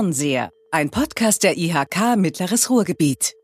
Fernseher, 0.00 0.48
ein 0.70 0.88
Podcast 0.88 1.42
der 1.42 1.58
IHK 1.58 2.16
Mittleres 2.16 2.70
Ruhrgebiet. 2.70 3.34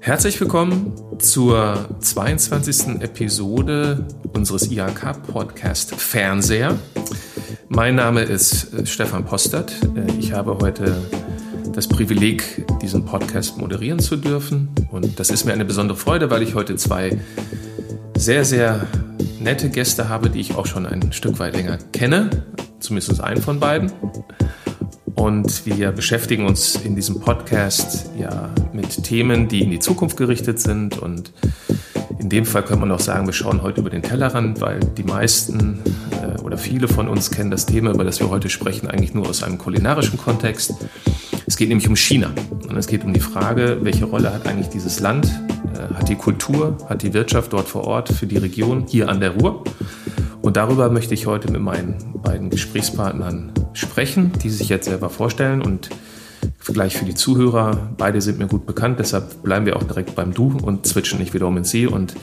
Herzlich 0.00 0.40
willkommen 0.40 0.94
zur 1.18 1.98
22. 2.00 3.02
Episode 3.02 4.08
unseres 4.32 4.70
IHK-Podcast 4.70 5.96
Fernseher. 5.96 6.78
Mein 7.68 7.94
Name 7.94 8.22
ist 8.22 8.72
äh, 8.72 8.86
Stefan 8.86 9.26
Postert. 9.26 9.70
Äh, 9.94 10.10
ich 10.18 10.32
habe 10.32 10.56
heute 10.62 10.96
das 11.74 11.86
Privileg, 11.86 12.64
diesen 12.80 13.04
Podcast 13.04 13.58
moderieren 13.58 13.98
zu 13.98 14.16
dürfen. 14.16 14.70
Und 14.90 15.20
das 15.20 15.28
ist 15.28 15.44
mir 15.44 15.52
eine 15.52 15.66
besondere 15.66 15.98
Freude, 15.98 16.30
weil 16.30 16.40
ich 16.40 16.54
heute 16.54 16.76
zwei 16.76 17.20
sehr, 18.16 18.46
sehr 18.46 18.86
nette 19.40 19.68
Gäste 19.68 20.08
habe, 20.08 20.30
die 20.30 20.40
ich 20.40 20.54
auch 20.54 20.64
schon 20.64 20.86
ein 20.86 21.12
Stück 21.12 21.38
weit 21.38 21.54
länger 21.54 21.76
kenne, 21.92 22.30
zumindest 22.82 23.20
einen 23.20 23.40
von 23.40 23.60
beiden. 23.60 23.92
Und 25.14 25.66
wir 25.66 25.92
beschäftigen 25.92 26.46
uns 26.46 26.76
in 26.76 26.96
diesem 26.96 27.20
Podcast 27.20 28.10
ja 28.18 28.50
mit 28.72 29.04
Themen, 29.04 29.48
die 29.48 29.60
in 29.60 29.70
die 29.70 29.78
Zukunft 29.78 30.16
gerichtet 30.16 30.58
sind. 30.58 30.98
Und 30.98 31.32
in 32.18 32.28
dem 32.28 32.44
Fall 32.44 32.62
könnte 32.62 32.80
man 32.80 32.90
auch 32.92 33.00
sagen, 33.00 33.26
wir 33.26 33.32
schauen 33.32 33.62
heute 33.62 33.80
über 33.80 33.90
den 33.90 34.02
Tellerrand, 34.02 34.60
weil 34.60 34.80
die 34.80 35.04
meisten 35.04 35.80
äh, 36.22 36.40
oder 36.40 36.58
viele 36.58 36.88
von 36.88 37.08
uns 37.08 37.30
kennen 37.30 37.50
das 37.50 37.66
Thema, 37.66 37.92
über 37.92 38.04
das 38.04 38.20
wir 38.20 38.30
heute 38.30 38.48
sprechen, 38.48 38.88
eigentlich 38.88 39.14
nur 39.14 39.28
aus 39.28 39.42
einem 39.42 39.58
kulinarischen 39.58 40.18
Kontext. 40.18 40.74
Es 41.46 41.56
geht 41.56 41.68
nämlich 41.68 41.88
um 41.88 41.96
China. 41.96 42.32
Und 42.68 42.76
es 42.76 42.86
geht 42.86 43.04
um 43.04 43.12
die 43.12 43.20
Frage, 43.20 43.78
welche 43.82 44.06
Rolle 44.06 44.32
hat 44.32 44.46
eigentlich 44.46 44.68
dieses 44.68 45.00
Land 45.00 45.26
äh, 45.74 45.94
hat 45.94 46.08
die 46.08 46.16
Kultur, 46.16 46.76
hat 46.88 47.02
die 47.02 47.12
Wirtschaft 47.12 47.52
dort 47.52 47.68
vor 47.68 47.84
Ort 47.84 48.08
für 48.08 48.26
die 48.26 48.38
Region 48.38 48.86
hier 48.88 49.08
an 49.08 49.20
der 49.20 49.30
Ruhr. 49.30 49.62
Und 50.42 50.56
darüber 50.56 50.90
möchte 50.90 51.14
ich 51.14 51.26
heute 51.26 51.50
mit 51.52 51.62
meinen 51.62 52.20
beiden 52.20 52.50
Gesprächspartnern 52.50 53.52
sprechen, 53.74 54.32
die 54.42 54.50
sich 54.50 54.68
jetzt 54.68 54.86
selber 54.86 55.08
vorstellen 55.08 55.62
und 55.62 55.88
gleich 56.66 56.96
für 56.96 57.04
die 57.04 57.14
Zuhörer. 57.14 57.90
Beide 57.96 58.20
sind 58.20 58.38
mir 58.38 58.48
gut 58.48 58.66
bekannt, 58.66 58.98
deshalb 58.98 59.44
bleiben 59.44 59.66
wir 59.66 59.76
auch 59.76 59.84
direkt 59.84 60.16
beim 60.16 60.34
Du 60.34 60.58
und 60.60 60.84
switchen 60.86 61.20
nicht 61.20 61.32
wiederum 61.32 61.56
ins 61.56 61.70
Sie. 61.70 61.86
Und 61.86 62.14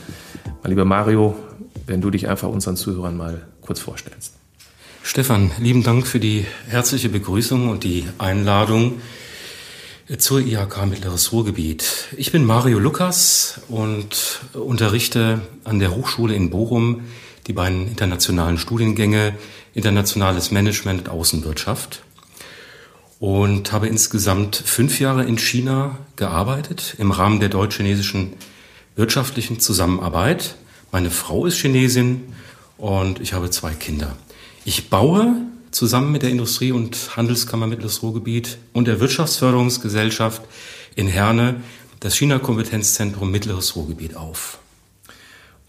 mein 0.62 0.70
lieber 0.70 0.84
Mario, 0.84 1.34
wenn 1.86 2.02
du 2.02 2.10
dich 2.10 2.28
einfach 2.28 2.48
unseren 2.48 2.76
Zuhörern 2.76 3.16
mal 3.16 3.46
kurz 3.62 3.80
vorstellst. 3.80 4.34
Stefan, 5.02 5.50
lieben 5.58 5.82
Dank 5.82 6.06
für 6.06 6.20
die 6.20 6.44
herzliche 6.68 7.08
Begrüßung 7.08 7.70
und 7.70 7.84
die 7.84 8.04
Einladung 8.18 9.00
zur 10.18 10.40
IHK 10.40 10.86
Mittleres 10.86 11.32
Ruhrgebiet. 11.32 12.08
Ich 12.18 12.32
bin 12.32 12.44
Mario 12.44 12.78
Lukas 12.78 13.62
und 13.68 14.40
unterrichte 14.52 15.40
an 15.64 15.78
der 15.78 15.94
Hochschule 15.94 16.34
in 16.34 16.50
Bochum 16.50 17.02
die 17.50 17.54
beiden 17.54 17.88
internationalen 17.88 18.58
Studiengänge 18.58 19.34
Internationales 19.74 20.52
Management 20.52 21.00
und 21.00 21.08
Außenwirtschaft 21.08 22.04
und 23.18 23.72
habe 23.72 23.88
insgesamt 23.88 24.54
fünf 24.54 25.00
Jahre 25.00 25.24
in 25.24 25.36
China 25.36 25.98
gearbeitet 26.14 26.94
im 26.98 27.10
Rahmen 27.10 27.40
der 27.40 27.48
deutsch-chinesischen 27.48 28.34
wirtschaftlichen 28.94 29.58
Zusammenarbeit. 29.58 30.54
Meine 30.92 31.10
Frau 31.10 31.44
ist 31.44 31.56
Chinesin 31.56 32.22
und 32.78 33.18
ich 33.18 33.32
habe 33.32 33.50
zwei 33.50 33.72
Kinder. 33.72 34.14
Ich 34.64 34.88
baue 34.88 35.34
zusammen 35.72 36.12
mit 36.12 36.22
der 36.22 36.30
Industrie- 36.30 36.70
und 36.70 37.16
Handelskammer 37.16 37.66
Mittleres 37.66 38.00
Ruhrgebiet 38.04 38.58
und 38.72 38.86
der 38.86 39.00
Wirtschaftsförderungsgesellschaft 39.00 40.42
in 40.94 41.08
Herne 41.08 41.56
das 41.98 42.14
China-Kompetenzzentrum 42.14 43.28
Mittleres 43.28 43.74
Ruhrgebiet 43.74 44.14
auf. 44.14 44.59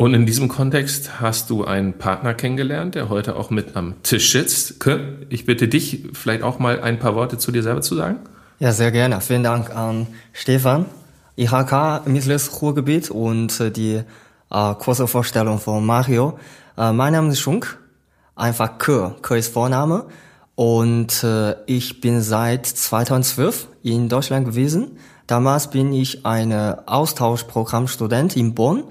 Und 0.02 0.16
in 0.16 0.26
diesem 0.26 0.48
Kontext 0.48 1.22
hast 1.22 1.52
du 1.52 1.64
einen 1.64 1.94
Partner 1.94 2.34
kennengelernt, 2.34 2.96
der 2.96 3.10
heute 3.10 3.36
auch 3.36 3.52
mit 3.52 3.76
am 3.76 4.02
Tisch 4.02 4.32
sitzt. 4.32 4.84
Ich 5.30 5.46
bitte 5.46 5.68
dich, 5.68 6.08
vielleicht 6.14 6.42
auch 6.42 6.58
mal 6.58 6.82
ein 6.82 6.98
paar 6.98 7.14
Worte 7.14 7.38
zu 7.38 7.52
dir 7.52 7.62
selber 7.62 7.84
zu 7.84 7.96
sagen. 7.96 8.18
Ja, 8.58 8.72
sehr 8.72 8.92
gerne. 8.92 9.22
Vielen 9.22 9.44
Dank 9.44 9.70
an 9.70 10.08
Stefan, 10.34 10.88
IHK 11.36 12.08
Mittleres 12.08 12.64
Ruhrgebiet 12.64 13.12
und 13.12 13.60
äh, 13.60 13.70
die 13.70 14.02
äh, 14.50 14.74
kurze 14.80 15.06
Vorstellung 15.06 15.60
von 15.60 15.86
Mario. 15.86 16.40
Äh, 16.80 16.94
mein 16.94 17.14
Name 17.14 17.30
ist 17.30 17.40
Schunk 17.40 17.78
einfach 18.36 18.80
Kö. 18.80 19.12
Kö 19.22 19.36
ist 19.36 19.54
Vorname. 19.54 20.06
Und 20.56 21.24
äh, 21.24 21.54
ich 21.68 22.02
bin 22.02 22.22
seit 22.22 22.66
2012 22.66 23.68
in 23.84 24.10
Deutschland 24.10 24.48
gewesen. 24.48 24.98
Damals 25.28 25.70
bin 25.70 25.94
ich 25.94 26.26
eine 26.26 26.88
Austauschprogrammstudent 26.88 28.36
in 28.36 28.56
Bonn. 28.56 28.86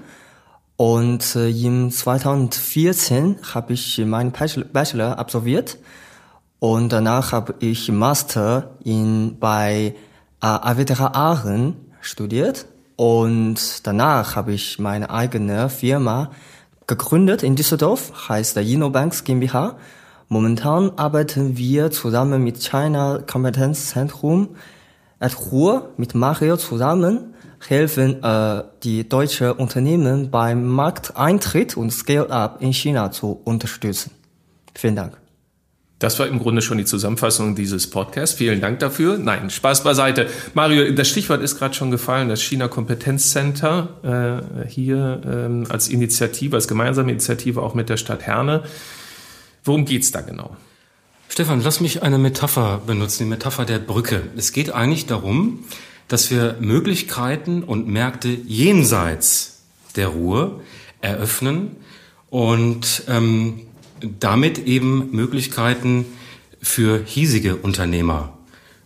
Und 0.81 1.35
äh, 1.35 1.51
im 1.51 1.91
2014 1.91 3.37
habe 3.53 3.73
ich 3.73 3.99
meinen 3.99 4.31
Bachelor 4.31 5.19
absolviert. 5.19 5.77
Und 6.57 6.91
danach 6.91 7.33
habe 7.33 7.53
ich 7.59 7.91
Master 7.91 8.71
in, 8.83 9.37
bei 9.39 9.93
äh, 10.41 10.47
AWTH 10.47 11.01
Aachen 11.13 11.75
studiert. 12.01 12.65
Und 12.95 13.85
danach 13.85 14.35
habe 14.35 14.53
ich 14.53 14.79
meine 14.79 15.11
eigene 15.11 15.69
Firma 15.69 16.31
gegründet 16.87 17.43
in 17.43 17.55
Düsseldorf, 17.55 18.27
heißt 18.29 18.57
Innobanks 18.57 19.23
GmbH. 19.23 19.77
Momentan 20.29 20.97
arbeiten 20.97 21.57
wir 21.57 21.91
zusammen 21.91 22.43
mit 22.43 22.59
China 22.59 23.19
Kompetenzzentrum 23.19 24.55
at 25.19 25.37
Ruhr 25.51 25.91
mit 25.97 26.15
Mario 26.15 26.57
zusammen, 26.57 27.30
helfen 27.67 28.23
äh, 28.23 28.63
die 28.83 29.07
deutsche 29.07 29.53
Unternehmen 29.53 30.31
beim 30.31 30.67
Markteintritt 30.67 31.77
und 31.77 31.91
Scale-up 31.91 32.61
in 32.61 32.73
China 32.73 33.11
zu 33.11 33.39
unterstützen. 33.43 34.11
Vielen 34.73 34.95
Dank. 34.95 35.17
Das 36.01 36.17
war 36.17 36.25
im 36.25 36.39
Grunde 36.39 36.63
schon 36.63 36.79
die 36.79 36.85
Zusammenfassung 36.85 37.53
dieses 37.53 37.87
Podcasts. 37.87 38.35
Vielen 38.35 38.59
Dank 38.59 38.79
dafür. 38.79 39.19
Nein, 39.19 39.51
Spaß 39.51 39.83
beiseite. 39.83 40.27
Mario, 40.55 40.91
das 40.93 41.07
Stichwort 41.07 41.43
ist 41.43 41.59
gerade 41.59 41.75
schon 41.75 41.91
gefallen, 41.91 42.27
das 42.27 42.41
China 42.41 42.67
Kompetenzcenter 42.67 44.41
äh, 44.63 44.67
hier 44.67 45.21
ähm, 45.23 45.67
als 45.69 45.89
Initiative, 45.89 46.55
als 46.55 46.67
gemeinsame 46.67 47.11
Initiative 47.11 47.61
auch 47.61 47.75
mit 47.75 47.89
der 47.89 47.97
Stadt 47.97 48.23
Herne. 48.23 48.63
Worum 49.63 49.85
geht's 49.85 50.11
da 50.11 50.21
genau? 50.21 50.55
Stefan, 51.29 51.61
lass 51.63 51.81
mich 51.81 52.01
eine 52.01 52.17
Metapher 52.17 52.81
benutzen, 52.85 53.25
die 53.25 53.29
Metapher 53.29 53.65
der 53.65 53.77
Brücke. 53.77 54.23
Es 54.35 54.53
geht 54.53 54.73
eigentlich 54.73 55.05
darum, 55.05 55.65
dass 56.11 56.29
wir 56.29 56.57
Möglichkeiten 56.59 57.63
und 57.63 57.87
Märkte 57.87 58.27
jenseits 58.27 59.61
der 59.95 60.09
Ruhe 60.09 60.59
eröffnen 60.99 61.77
und 62.29 63.03
ähm, 63.07 63.61
damit 64.19 64.59
eben 64.67 65.11
Möglichkeiten 65.11 66.05
für 66.61 67.01
hiesige 67.05 67.55
Unternehmer 67.55 68.37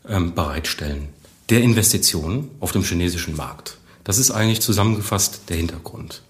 ähm, 0.08 0.35
bereitstellen, 0.35 1.08
der 1.50 1.62
Investitionen 1.62 2.52
auf 2.59 2.72
dem 2.72 2.84
chinesischen 2.84 3.35
Markt. 3.35 3.78
Das 4.03 4.19
ist 4.19 4.30
eigentlich 4.30 4.62
zusammengefasst 4.62 5.50
der 5.50 5.58
Hintergrund. 5.58 6.22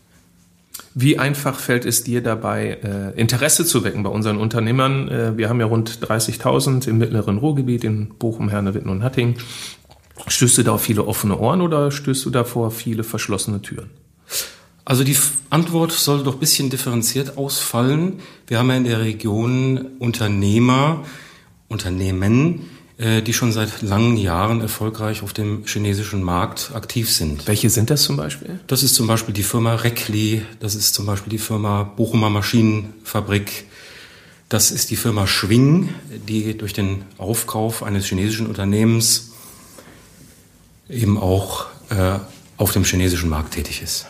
Wie 0.93 1.19
einfach 1.19 1.59
fällt 1.59 1.83
es 1.83 2.05
dir 2.05 2.21
dabei, 2.21 2.77
äh, 2.81 3.19
Interesse 3.19 3.65
zu 3.65 3.83
wecken 3.83 4.01
bei 4.03 4.09
unseren 4.09 4.37
Unternehmern? 4.37 5.09
Äh, 5.09 5.37
wir 5.37 5.49
haben 5.49 5.59
ja 5.59 5.65
rund 5.65 5.99
30.000 5.99 6.87
im 6.87 6.99
mittleren 6.99 7.37
Ruhrgebiet, 7.37 7.83
in 7.83 8.07
Bochum, 8.17 8.47
Herne, 8.47 8.73
Witten 8.73 8.89
und 8.89 9.03
Hattingen. 9.03 9.35
Stößt 10.27 10.57
du 10.57 10.63
da 10.63 10.71
auf 10.73 10.81
viele 10.81 11.05
offene 11.05 11.37
Ohren 11.37 11.61
oder 11.61 11.91
stößt 11.91 12.25
du 12.25 12.29
davor 12.29 12.71
viele 12.71 13.03
verschlossene 13.03 13.61
Türen? 13.61 13.89
Also 14.85 15.03
die 15.03 15.17
Antwort 15.49 15.91
soll 15.91 16.23
doch 16.23 16.35
ein 16.35 16.39
bisschen 16.39 16.69
differenziert 16.69 17.37
ausfallen. 17.37 18.19
Wir 18.47 18.59
haben 18.59 18.69
ja 18.69 18.77
in 18.77 18.83
der 18.83 18.99
Region 18.99 19.87
Unternehmer, 19.99 21.03
Unternehmen, 21.67 22.69
äh, 22.97 23.23
die 23.23 23.33
schon 23.33 23.51
seit 23.51 23.81
langen 23.81 24.15
Jahren 24.15 24.61
erfolgreich 24.61 25.23
auf 25.23 25.33
dem 25.33 25.65
chinesischen 25.65 26.21
Markt 26.21 26.71
aktiv 26.75 27.11
sind. 27.11 27.47
Welche 27.47 27.71
sind 27.71 27.89
das 27.89 28.03
zum 28.03 28.15
Beispiel? 28.15 28.59
Das 28.67 28.83
ist 28.83 28.93
zum 28.95 29.07
Beispiel 29.07 29.33
die 29.33 29.43
Firma 29.43 29.73
Reckli, 29.73 30.43
das 30.59 30.75
ist 30.75 30.93
zum 30.93 31.07
Beispiel 31.07 31.31
die 31.31 31.39
Firma 31.39 31.83
Bochumer 31.83 32.29
Maschinenfabrik, 32.29 33.65
das 34.49 34.69
ist 34.69 34.91
die 34.91 34.95
Firma 34.95 35.25
Schwing, 35.25 35.89
die 36.29 36.55
durch 36.55 36.73
den 36.73 37.03
Aufkauf 37.17 37.81
eines 37.81 38.05
chinesischen 38.05 38.45
Unternehmens 38.45 39.31
eben 40.89 41.17
auch 41.17 41.65
äh, 41.89 42.19
auf 42.57 42.71
dem 42.71 42.83
chinesischen 42.83 43.29
Markt 43.29 43.53
tätig 43.53 43.81
ist. 43.81 44.07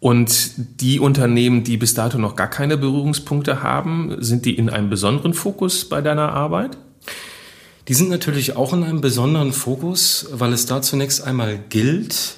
Und 0.00 0.80
die 0.80 1.00
Unternehmen, 1.00 1.64
die 1.64 1.78
bis 1.78 1.94
dato 1.94 2.18
noch 2.18 2.36
gar 2.36 2.50
keine 2.50 2.76
Berührungspunkte 2.76 3.62
haben, 3.62 4.16
sind 4.18 4.44
die 4.44 4.54
in 4.54 4.68
einem 4.68 4.90
besonderen 4.90 5.32
Fokus 5.32 5.88
bei 5.88 6.02
deiner 6.02 6.32
Arbeit? 6.32 6.76
Die 7.88 7.94
sind 7.94 8.10
natürlich 8.10 8.56
auch 8.56 8.72
in 8.74 8.84
einem 8.84 9.00
besonderen 9.00 9.52
Fokus, 9.52 10.26
weil 10.30 10.52
es 10.52 10.66
da 10.66 10.82
zunächst 10.82 11.24
einmal 11.24 11.58
gilt, 11.70 12.36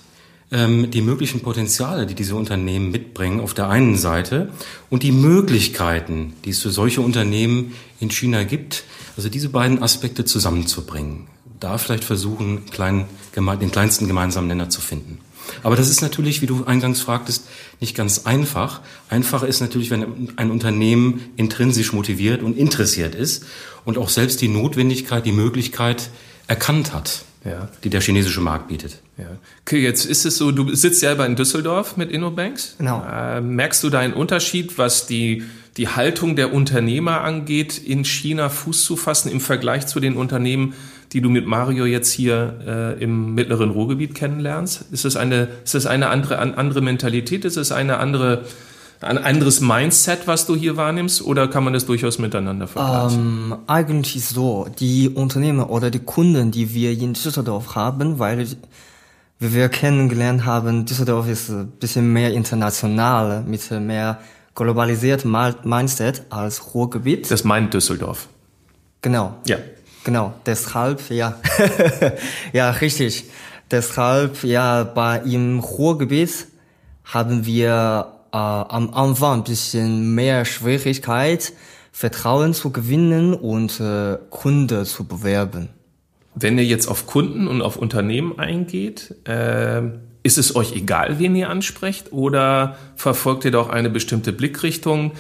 ähm, 0.52 0.90
die 0.92 1.02
möglichen 1.02 1.40
Potenziale, 1.40 2.06
die 2.06 2.14
diese 2.14 2.36
Unternehmen 2.36 2.90
mitbringen, 2.92 3.40
auf 3.40 3.54
der 3.54 3.68
einen 3.68 3.96
Seite 3.96 4.50
und 4.88 5.02
die 5.02 5.12
Möglichkeiten, 5.12 6.34
die 6.44 6.50
es 6.50 6.62
für 6.62 6.70
solche 6.70 7.00
Unternehmen 7.00 7.74
in 7.98 8.10
China 8.10 8.44
gibt, 8.44 8.84
also 9.16 9.28
diese 9.28 9.48
beiden 9.48 9.82
Aspekte 9.82 10.24
zusammenzubringen. 10.24 11.26
Da 11.60 11.78
vielleicht 11.78 12.04
versuchen, 12.04 12.62
den 12.66 13.70
kleinsten 13.70 14.08
gemeinsamen 14.08 14.48
Nenner 14.48 14.68
zu 14.68 14.80
finden. 14.80 15.18
Aber 15.62 15.76
das 15.76 15.88
ist 15.88 16.02
natürlich, 16.02 16.42
wie 16.42 16.46
du 16.46 16.64
eingangs 16.64 17.00
fragtest, 17.00 17.46
nicht 17.80 17.96
ganz 17.96 18.26
einfach. 18.26 18.80
Einfacher 19.08 19.46
ist 19.46 19.60
natürlich, 19.60 19.90
wenn 19.90 20.32
ein 20.36 20.50
Unternehmen 20.50 21.30
intrinsisch 21.36 21.92
motiviert 21.92 22.42
und 22.42 22.56
interessiert 22.56 23.14
ist 23.14 23.44
und 23.84 23.98
auch 23.98 24.08
selbst 24.08 24.40
die 24.40 24.48
Notwendigkeit, 24.48 25.24
die 25.24 25.32
Möglichkeit 25.32 26.10
erkannt 26.48 26.92
hat, 26.92 27.24
ja. 27.44 27.68
die 27.84 27.90
der 27.90 28.00
chinesische 28.00 28.40
Markt 28.40 28.68
bietet. 28.68 29.00
Ja. 29.18 29.26
Okay, 29.62 29.82
jetzt 29.82 30.04
ist 30.04 30.26
es 30.26 30.36
so, 30.36 30.52
du 30.52 30.74
sitzt 30.74 31.00
selber 31.00 31.26
in 31.26 31.36
Düsseldorf 31.36 31.96
mit 31.96 32.10
InnoBanks. 32.10 32.76
Genau. 32.78 33.04
Äh, 33.04 33.40
merkst 33.40 33.82
du 33.82 33.90
da 33.90 34.00
einen 34.00 34.14
Unterschied, 34.14 34.78
was 34.78 35.06
die, 35.06 35.44
die 35.76 35.88
Haltung 35.88 36.36
der 36.36 36.52
Unternehmer 36.52 37.22
angeht, 37.22 37.78
in 37.78 38.04
China 38.04 38.48
Fuß 38.48 38.84
zu 38.84 38.96
fassen 38.96 39.30
im 39.30 39.40
Vergleich 39.40 39.86
zu 39.86 40.00
den 40.00 40.16
Unternehmen, 40.16 40.74
die 41.16 41.22
du 41.22 41.30
mit 41.30 41.46
Mario 41.46 41.86
jetzt 41.86 42.12
hier 42.12 42.58
äh, 42.66 43.02
im 43.02 43.34
mittleren 43.34 43.70
Ruhrgebiet 43.70 44.14
kennenlernst? 44.14 44.84
Ist 44.92 45.06
es 45.06 45.16
eine, 45.16 45.48
ist 45.64 45.74
es 45.74 45.86
eine 45.86 46.10
andere, 46.10 46.38
eine 46.38 46.58
andere 46.58 46.82
Mentalität? 46.82 47.46
Ist 47.46 47.56
es 47.56 47.72
eine 47.72 47.96
andere, 47.96 48.44
ein 49.00 49.16
anderes 49.16 49.62
Mindset, 49.62 50.26
was 50.26 50.44
du 50.44 50.54
hier 50.54 50.76
wahrnimmst, 50.76 51.22
oder 51.22 51.48
kann 51.48 51.64
man 51.64 51.72
das 51.72 51.86
durchaus 51.86 52.18
miteinander 52.18 52.66
vergleichen? 52.66 53.18
Ähm, 53.18 53.56
eigentlich 53.66 54.26
so. 54.26 54.66
Die 54.78 55.08
Unternehmer 55.08 55.70
oder 55.70 55.90
die 55.90 56.00
Kunden, 56.00 56.50
die 56.50 56.74
wir 56.74 56.92
in 56.92 57.14
Düsseldorf 57.14 57.74
haben, 57.74 58.18
weil 58.18 58.46
wie 59.38 59.54
wir 59.54 59.70
kennengelernt 59.70 60.44
haben, 60.44 60.84
Düsseldorf 60.84 61.30
ist 61.30 61.48
ein 61.48 61.68
bisschen 61.80 62.12
mehr 62.12 62.34
international, 62.34 63.42
mit 63.46 63.70
mehr 63.70 64.20
globalisiertem 64.54 65.34
Mindset 65.64 66.24
als 66.28 66.74
Ruhrgebiet. 66.74 67.30
Das 67.30 67.42
meint 67.44 67.72
Düsseldorf. 67.72 68.28
Genau. 69.00 69.36
Ja. 69.46 69.56
Genau, 70.06 70.34
deshalb, 70.46 71.10
ja. 71.10 71.36
ja, 72.52 72.70
richtig. 72.70 73.24
Deshalb, 73.72 74.44
ja, 74.44 74.84
bei 74.84 75.18
im 75.18 75.58
Ruhrgebiet 75.58 76.46
haben 77.02 77.44
wir 77.44 78.06
äh, 78.32 78.36
am 78.36 78.94
Anfang 78.94 79.40
ein 79.40 79.42
bisschen 79.42 80.14
mehr 80.14 80.44
Schwierigkeit, 80.44 81.52
Vertrauen 81.90 82.54
zu 82.54 82.70
gewinnen 82.70 83.34
und 83.34 83.80
äh, 83.80 84.18
Kunde 84.30 84.84
zu 84.84 85.08
bewerben. 85.08 85.70
Wenn 86.36 86.56
ihr 86.56 86.66
jetzt 86.66 86.86
auf 86.86 87.08
Kunden 87.08 87.48
und 87.48 87.60
auf 87.60 87.76
Unternehmen 87.76 88.38
eingeht, 88.38 89.12
äh, 89.26 89.82
ist 90.22 90.38
es 90.38 90.54
euch 90.54 90.76
egal, 90.76 91.18
wen 91.18 91.34
ihr 91.34 91.50
ansprecht 91.50 92.12
oder 92.12 92.76
verfolgt 92.94 93.44
ihr 93.44 93.50
doch 93.50 93.70
eine 93.70 93.90
bestimmte 93.90 94.32
Blickrichtung? 94.32 95.10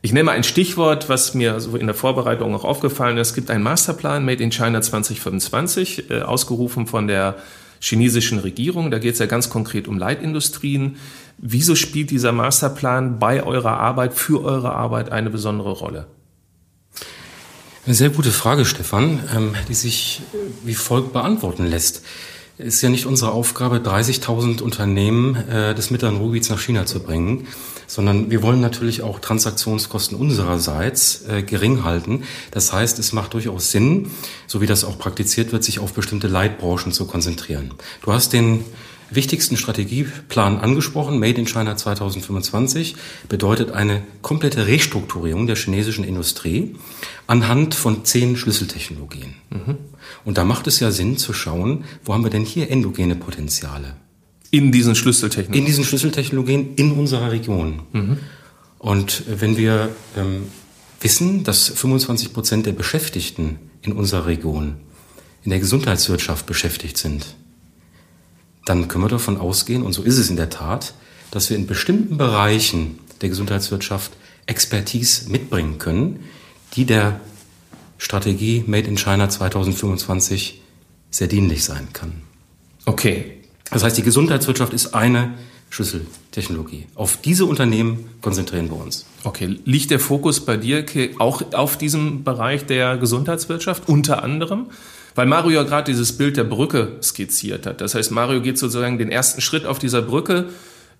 Ich 0.00 0.12
nenne 0.12 0.24
mal 0.24 0.32
ein 0.32 0.44
Stichwort, 0.44 1.08
was 1.08 1.34
mir 1.34 1.58
so 1.58 1.76
in 1.76 1.86
der 1.86 1.94
Vorbereitung 1.94 2.54
auch 2.54 2.64
aufgefallen 2.64 3.18
ist. 3.18 3.28
Es 3.28 3.34
gibt 3.34 3.50
einen 3.50 3.64
Masterplan 3.64 4.24
Made 4.24 4.42
in 4.42 4.50
China 4.50 4.80
2025, 4.80 6.10
äh, 6.10 6.20
ausgerufen 6.20 6.86
von 6.86 7.08
der 7.08 7.36
chinesischen 7.80 8.38
Regierung. 8.38 8.92
Da 8.92 8.98
geht 8.98 9.14
es 9.14 9.18
ja 9.18 9.26
ganz 9.26 9.50
konkret 9.50 9.88
um 9.88 9.98
Leitindustrien. 9.98 10.96
Wieso 11.38 11.74
spielt 11.74 12.10
dieser 12.10 12.30
Masterplan 12.30 13.18
bei 13.18 13.42
eurer 13.42 13.78
Arbeit, 13.78 14.14
für 14.14 14.44
eure 14.44 14.72
Arbeit 14.72 15.10
eine 15.10 15.30
besondere 15.30 15.72
Rolle? 15.72 16.06
Eine 17.84 17.94
sehr 17.94 18.10
gute 18.10 18.30
Frage, 18.30 18.64
Stefan, 18.64 19.20
ähm, 19.34 19.54
die 19.68 19.74
sich 19.74 20.22
wie 20.62 20.74
folgt 20.74 21.12
beantworten 21.12 21.66
lässt. 21.66 22.02
Es 22.56 22.74
ist 22.74 22.82
ja 22.82 22.88
nicht 22.88 23.06
unsere 23.06 23.32
Aufgabe, 23.32 23.76
30.000 23.76 24.62
Unternehmen 24.62 25.36
äh, 25.48 25.74
des 25.74 25.90
Mittleren 25.90 26.16
Ruhrgebiets 26.16 26.50
nach 26.50 26.60
China 26.60 26.86
zu 26.86 27.00
bringen, 27.00 27.46
sondern 27.88 28.30
wir 28.30 28.42
wollen 28.42 28.60
natürlich 28.60 29.02
auch 29.02 29.18
Transaktionskosten 29.18 30.16
unsererseits 30.16 31.24
äh, 31.26 31.42
gering 31.42 31.82
halten. 31.82 32.22
Das 32.52 32.72
heißt, 32.72 33.00
es 33.00 33.12
macht 33.12 33.34
durchaus 33.34 33.72
Sinn, 33.72 34.12
so 34.46 34.60
wie 34.60 34.66
das 34.66 34.84
auch 34.84 34.98
praktiziert 34.98 35.50
wird, 35.50 35.64
sich 35.64 35.80
auf 35.80 35.94
bestimmte 35.94 36.28
Leitbranchen 36.28 36.92
zu 36.92 37.06
konzentrieren. 37.06 37.72
Du 38.02 38.12
hast 38.12 38.32
den 38.32 38.64
wichtigsten 39.10 39.56
Strategieplan 39.56 40.58
angesprochen. 40.58 41.18
Made 41.18 41.40
in 41.40 41.46
China 41.46 41.76
2025 41.76 42.96
bedeutet 43.28 43.72
eine 43.72 44.02
komplette 44.22 44.66
Restrukturierung 44.66 45.46
der 45.46 45.56
chinesischen 45.56 46.04
Industrie 46.04 46.76
anhand 47.26 47.74
von 47.74 48.04
zehn 48.04 48.36
Schlüsseltechnologien. 48.36 49.34
Mhm. 49.50 49.78
Und 50.24 50.38
da 50.38 50.44
macht 50.44 50.66
es 50.66 50.80
ja 50.80 50.90
Sinn 50.90 51.16
zu 51.16 51.32
schauen, 51.32 51.84
wo 52.04 52.12
haben 52.12 52.24
wir 52.24 52.30
denn 52.30 52.44
hier 52.44 52.70
endogene 52.70 53.16
Potenziale? 53.16 53.96
In 54.50 54.72
diesen 54.72 54.94
Schlüsseltechnologien? 54.94 55.62
In 55.62 55.66
diesen 55.66 55.84
Schlüsseltechnologien 55.84 56.74
in 56.76 56.92
unserer 56.92 57.30
Region. 57.30 57.82
Mhm. 57.92 58.18
Und 58.78 59.24
wenn 59.26 59.56
wir 59.56 59.90
ähm, 60.16 60.44
wissen, 61.00 61.44
dass 61.44 61.68
25 61.68 62.32
Prozent 62.32 62.66
der 62.66 62.72
Beschäftigten 62.72 63.58
in 63.82 63.92
unserer 63.92 64.26
Region 64.26 64.76
in 65.44 65.50
der 65.50 65.60
Gesundheitswirtschaft 65.60 66.46
beschäftigt 66.46 66.96
sind, 66.96 67.34
dann 68.64 68.88
können 68.88 69.04
wir 69.04 69.08
davon 69.08 69.38
ausgehen, 69.38 69.82
und 69.82 69.92
so 69.92 70.02
ist 70.02 70.18
es 70.18 70.30
in 70.30 70.36
der 70.36 70.50
Tat, 70.50 70.94
dass 71.30 71.50
wir 71.50 71.56
in 71.56 71.66
bestimmten 71.66 72.18
Bereichen 72.18 72.98
der 73.20 73.28
Gesundheitswirtschaft 73.30 74.12
Expertise 74.46 75.30
mitbringen 75.30 75.78
können, 75.78 76.24
die 76.74 76.84
der 76.84 77.20
Strategie 77.98 78.64
Made 78.66 78.86
in 78.86 78.96
China 78.96 79.28
2025 79.28 80.62
sehr 81.10 81.26
dienlich 81.26 81.64
sein 81.64 81.88
kann. 81.92 82.22
Okay, 82.84 83.37
das 83.70 83.84
heißt, 83.84 83.98
die 83.98 84.02
Gesundheitswirtschaft 84.02 84.72
ist 84.72 84.94
eine 84.94 85.34
Schlüsseltechnologie. 85.70 86.86
Auf 86.94 87.18
diese 87.18 87.44
Unternehmen 87.44 88.08
konzentrieren 88.22 88.70
wir 88.70 88.80
uns. 88.80 89.04
Okay, 89.24 89.58
liegt 89.64 89.90
der 89.90 90.00
Fokus 90.00 90.40
bei 90.40 90.56
dir 90.56 90.84
auch 91.18 91.42
auf 91.52 91.76
diesem 91.76 92.24
Bereich 92.24 92.64
der 92.64 92.96
Gesundheitswirtschaft 92.96 93.88
unter 93.88 94.22
anderem? 94.22 94.66
Weil 95.14 95.26
Mario 95.26 95.50
ja 95.50 95.62
gerade 95.64 95.90
dieses 95.90 96.16
Bild 96.16 96.36
der 96.36 96.44
Brücke 96.44 96.96
skizziert 97.02 97.66
hat. 97.66 97.80
Das 97.80 97.94
heißt, 97.94 98.10
Mario 98.12 98.40
geht 98.40 98.56
sozusagen 98.56 98.98
den 98.98 99.10
ersten 99.10 99.40
Schritt 99.40 99.66
auf 99.66 99.78
dieser 99.78 100.00
Brücke. 100.00 100.46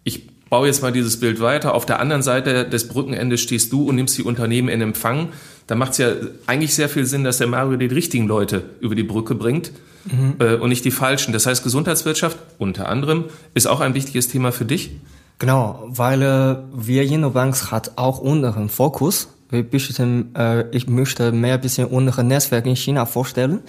Ich 0.05 0.29
baue 0.51 0.67
jetzt 0.67 0.83
mal 0.83 0.93
dieses 0.93 1.21
Bild 1.21 1.41
weiter. 1.41 1.75
Auf 1.75 1.87
der 1.87 2.01
anderen 2.01 2.23
Seite 2.23 2.69
des 2.69 2.89
Brückenendes 2.89 3.41
stehst 3.41 3.73
du 3.73 3.89
und 3.89 3.95
nimmst 3.95 4.19
die 4.19 4.23
Unternehmen 4.23 4.69
in 4.69 4.81
Empfang. 4.81 5.29
Da 5.67 5.77
macht 5.77 5.93
es 5.93 5.99
ja 5.99 6.13
eigentlich 6.47 6.75
sehr 6.75 6.89
viel 6.89 7.07
Sinn, 7.07 7.25
dass 7.25 7.39
der 7.39 7.47
Mario 7.47 7.77
die 7.77 7.87
richtigen 7.87 8.27
Leute 8.27 8.65
über 8.81 8.95
die 8.95 9.03
Brücke 9.03 9.35
bringt 9.35 9.73
mhm. 10.11 10.37
äh, 10.39 10.55
und 10.55 10.69
nicht 10.69 10.85
die 10.85 10.91
falschen. 10.91 11.33
Das 11.33 11.47
heißt, 11.47 11.63
Gesundheitswirtschaft 11.63 12.39
unter 12.59 12.89
anderem 12.89 13.25
ist 13.55 13.67
auch 13.67 13.81
ein 13.81 13.95
wichtiges 13.95 14.29
Thema 14.29 14.53
für 14.53 14.65
dich. 14.65 14.91
Genau, 15.39 15.85
weil 15.87 16.23
äh, 16.23 16.57
wir 16.75 17.05
Innobanks 17.05 17.71
hat 17.71 17.93
auch 17.97 18.19
unseren 18.19 18.69
Fokus. 18.69 19.29
Wir 19.51 19.63
bisschen, 19.63 20.35
äh, 20.35 20.69
ich 20.71 20.89
möchte 20.89 21.33
mehr 21.33 21.55
ein 21.55 21.61
bisschen 21.61 21.87
unsere 21.87 22.25
Netzwerk 22.25 22.67
in 22.67 22.77
China 22.77 23.07
vorstellen. 23.07 23.61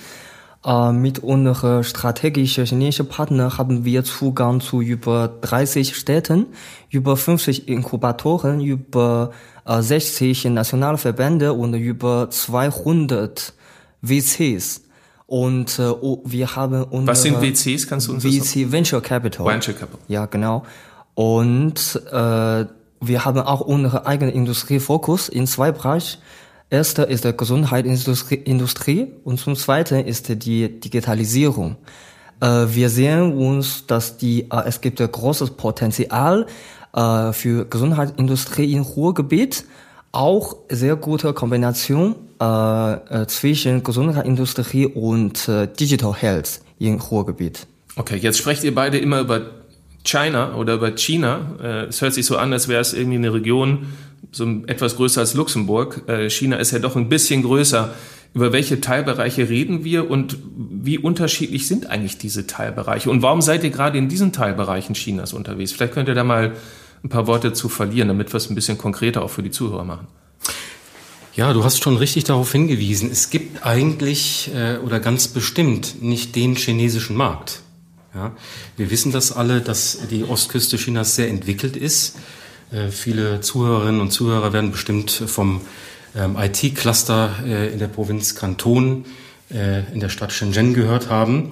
Äh, 0.66 0.92
mit 0.92 1.20
unseren 1.20 1.84
strategischen 1.84 2.66
chinesischen 2.66 3.08
Partnern 3.08 3.58
haben 3.58 3.86
wir 3.86 4.04
Zugang 4.04 4.60
zu 4.60 4.82
über 4.82 5.30
30 5.42 5.96
Städten, 5.96 6.48
über 6.90 7.16
50 7.16 7.70
Inkubatoren, 7.70 8.60
über 8.60 9.32
äh, 9.66 9.82
60 9.82 10.46
Nationalverbände 10.46 11.54
und 11.54 11.76
über 11.76 12.30
200 12.30 13.54
WCs. 14.02 14.82
Und 15.30 15.78
äh, 15.78 15.84
oh, 15.84 16.24
wir 16.26 16.56
haben 16.56 16.82
unsere 16.86 17.08
Was 17.08 17.22
sind 17.22 17.40
WCs? 17.40 17.88
Kannst 17.88 18.08
du 18.08 18.14
uns 18.14 18.24
VC 18.24 18.64
das 18.64 18.72
Venture 18.72 19.00
Capital. 19.00 19.46
Venture 19.46 19.76
Capital. 19.76 20.00
Ja, 20.08 20.26
genau. 20.26 20.66
Und 21.14 22.02
äh, 22.12 22.66
wir 23.02 23.26
haben 23.26 23.38
auch 23.38 23.62
unsere 23.62 24.08
eigene 24.08 24.32
Industriefokus 24.32 25.30
in 25.30 25.46
zwei 25.46 25.72
Bereichen. 25.72 26.20
Erster 26.72 27.08
ist 27.08 27.26
die 27.26 27.38
Gesundheitsindustrie 27.38 29.14
und 29.24 29.40
zum 29.40 29.56
Zweiten 29.56 30.04
ist 30.04 30.30
die 30.30 30.80
Digitalisierung. 30.80 31.76
Äh, 32.42 32.66
wir 32.70 32.90
sehen 32.90 33.38
uns, 33.38 33.86
dass 33.86 34.18
die, 34.18 34.50
äh, 34.50 34.64
es 34.66 34.82
gibt 34.82 35.00
ein 35.00 35.12
großes 35.12 35.52
Potenzial 35.52 36.48
äh, 36.96 37.34
für 37.34 37.66
Gesundheitsindustrie 37.66 38.74
im 38.74 38.82
Ruhrgebiet, 38.82 39.66
auch 40.12 40.56
sehr 40.70 40.96
gute 40.96 41.34
Kombination 41.34 42.16
äh, 42.42 42.94
äh, 42.94 43.28
zwischen 43.28 43.84
Gesundheitsindustrie 43.84 44.88
und 44.88 45.48
äh, 45.48 45.68
Digital 45.68 46.14
Health 46.14 46.62
im 46.80 46.96
Ruhrgebiet. 47.00 47.68
Okay, 47.96 48.18
jetzt 48.18 48.38
sprecht 48.38 48.64
ihr 48.64 48.74
beide 48.74 48.98
immer 48.98 49.20
über 49.20 49.42
China 50.04 50.56
oder 50.56 50.76
über 50.76 50.96
China. 50.96 51.58
Äh, 51.62 51.86
es 51.88 52.02
hört 52.02 52.14
sich 52.14 52.26
so 52.26 52.38
an, 52.38 52.54
als 52.54 52.68
wäre 52.68 52.82
es 52.82 52.94
irgendwie 52.94 53.18
eine 53.18 53.34
Region, 53.34 53.88
so 54.32 54.46
etwas 54.68 54.96
größer 54.96 55.22
als 55.22 55.34
Luxemburg. 55.34 56.04
Äh, 56.08 56.30
China 56.30 56.58
ist 56.58 56.72
ja 56.72 56.80
doch 56.80 56.96
ein 56.96 57.10
bisschen 57.10 57.44
größer. 57.44 57.94
Über 58.34 58.54
welche 58.54 58.80
Teilbereiche 58.80 59.50
reden 59.50 59.84
wir 59.84 60.10
und 60.10 60.38
wie 60.56 61.00
unterschiedlich 61.00 61.68
sind 61.68 61.88
eigentlich 61.90 62.20
diese 62.20 62.46
Teilbereiche? 62.46 63.10
Und 63.10 63.24
warum 63.24 63.42
seid 63.42 63.64
ihr 63.64 63.72
gerade 63.72 63.98
in 63.98 64.08
diesen 64.08 64.32
Teilbereichen 64.32 64.94
Chinas 64.94 65.34
unterwegs? 65.34 65.72
Vielleicht 65.72 65.94
könnt 65.94 66.08
ihr 66.08 66.16
da 66.16 66.24
mal 66.24 66.54
ein 67.04 67.10
paar 67.10 67.28
Worte 67.28 67.54
zu 67.54 67.70
verlieren, 67.70 68.08
damit 68.08 68.34
wir 68.34 68.38
es 68.38 68.50
ein 68.50 68.56
bisschen 68.56 68.78
konkreter 68.78 69.24
auch 69.24 69.30
für 69.30 69.44
die 69.44 69.52
Zuhörer 69.52 69.86
machen. 69.86 70.08
Ja, 71.36 71.54
du 71.54 71.64
hast 71.64 71.82
schon 71.82 71.98
richtig 71.98 72.26
darauf 72.26 72.52
hingewiesen. 72.52 73.10
Es 73.12 73.30
gibt 73.30 73.66
eigentlich 73.66 74.52
äh, 74.54 74.78
oder 74.78 75.00
ganz 75.00 75.28
bestimmt 75.30 76.02
nicht 76.02 76.36
den 76.36 76.56
chinesischen 76.56 77.16
Markt. 77.16 77.62
Ja, 78.14 78.32
wir 78.76 78.90
wissen 78.90 79.12
das 79.12 79.32
alle, 79.32 79.62
dass 79.62 80.00
die 80.10 80.24
Ostküste 80.24 80.78
Chinas 80.78 81.16
sehr 81.16 81.30
entwickelt 81.30 81.78
ist. 81.78 82.18
Äh, 82.72 82.90
viele 82.90 83.42
Zuhörerinnen 83.42 84.02
und 84.02 84.12
Zuhörer 84.12 84.52
werden 84.52 84.72
bestimmt 84.72 85.12
vom 85.12 85.62
ähm, 86.16 86.36
IT-Cluster 86.38 87.36
äh, 87.46 87.72
in 87.72 87.80
der 87.80 87.88
Provinz 87.88 88.36
Kanton 88.36 89.06
äh, 89.52 89.92
in 89.94 90.00
der 90.00 90.10
Stadt 90.10 90.32
Shenzhen 90.32 90.74
gehört 90.74 91.10
haben. 91.10 91.52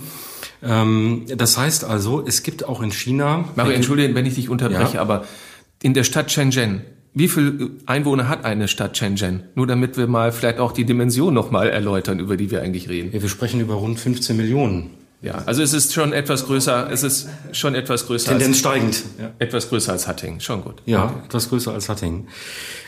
Ähm, 0.64 1.26
das 1.36 1.58
heißt 1.58 1.84
also, 1.84 2.24
es 2.26 2.44
gibt 2.44 2.68
auch 2.68 2.82
in 2.82 2.92
China. 2.92 3.46
Mario, 3.56 3.74
entschuldige, 3.74 4.14
wenn 4.16 4.26
ich 4.26 4.36
dich 4.36 4.50
unterbreche, 4.50 4.96
ja? 4.96 5.02
aber 5.02 5.26
in 5.82 5.94
der 5.94 6.04
Stadt 6.04 6.32
Shenzhen, 6.32 6.82
wie 7.14 7.28
viele 7.28 7.72
Einwohner 7.86 8.30
hat 8.30 8.46
eine 8.46 8.68
Stadt 8.68 8.98
Shenzhen? 8.98 9.44
Nur 9.56 9.68
damit 9.68 9.98
wir 9.98 10.08
mal 10.08 10.32
vielleicht 10.32 10.60
auch 10.60 10.72
die 10.72 10.86
Dimension 10.86 11.34
nochmal 11.34 11.70
erläutern, 11.70 12.20
über 12.20 12.38
die 12.38 12.52
wir 12.52 12.62
eigentlich 12.62 12.90
reden. 12.90 13.12
Ja, 13.12 13.22
wir 13.22 13.30
sprechen 13.30 13.60
über 13.60 13.76
rund 13.76 14.00
15 14.00 14.38
Millionen. 14.38 14.92
Ja, 15.22 15.42
also 15.46 15.64
es 15.64 15.74
ist 15.74 15.94
schon 15.94 16.14
etwas 16.14 16.46
größer, 16.46 16.92
es 16.92 17.02
ist 17.02 17.28
schon 17.52 17.74
etwas 17.74 18.06
größer. 18.06 18.30
Tendenz 18.30 18.50
als, 18.50 18.60
steigend. 18.60 19.04
Ja. 19.20 19.32
Etwas 19.40 19.70
größer 19.70 19.92
als 19.92 20.08
Hattingen, 20.08 20.40
schon 20.42 20.64
gut. 20.64 20.76
Ja, 20.86 21.06
okay. 21.06 21.26
etwas 21.26 21.50
größer 21.50 21.74
als 21.74 21.90
Hattingen. 21.90 22.28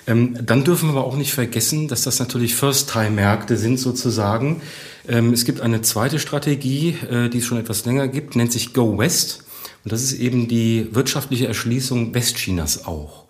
Ähm, 0.06 0.38
dann 0.46 0.64
dürfen 0.64 0.90
wir 0.90 0.92
aber 0.92 1.06
auch 1.06 1.16
nicht 1.16 1.34
vergessen, 1.34 1.88
dass 1.88 2.04
das 2.04 2.20
natürlich 2.20 2.56
First-Time-Märkte 2.56 3.58
sind 3.58 3.80
sozusagen. 3.80 4.62
Ähm, 5.08 5.34
es 5.34 5.44
gibt 5.44 5.62
eine 5.62 5.82
zweite 5.82 6.20
Strategie, 6.20 6.98
äh, 7.10 7.30
die 7.30 7.40
es 7.40 7.46
schon 7.46 7.58
etwas 7.58 7.86
länger 7.86 8.08
gibt, 8.08 8.36
nennt 8.36 8.52
sich 8.52 8.74
Go 8.74 9.00
West. 9.00 9.44
Und 9.84 9.92
das 9.92 10.04
ist 10.04 10.14
eben 10.14 10.48
die 10.48 10.90
wirtschaftliche 10.92 11.48
Erschließung 11.48 12.14
Westchinas 12.14 12.86
auch. 12.86 13.26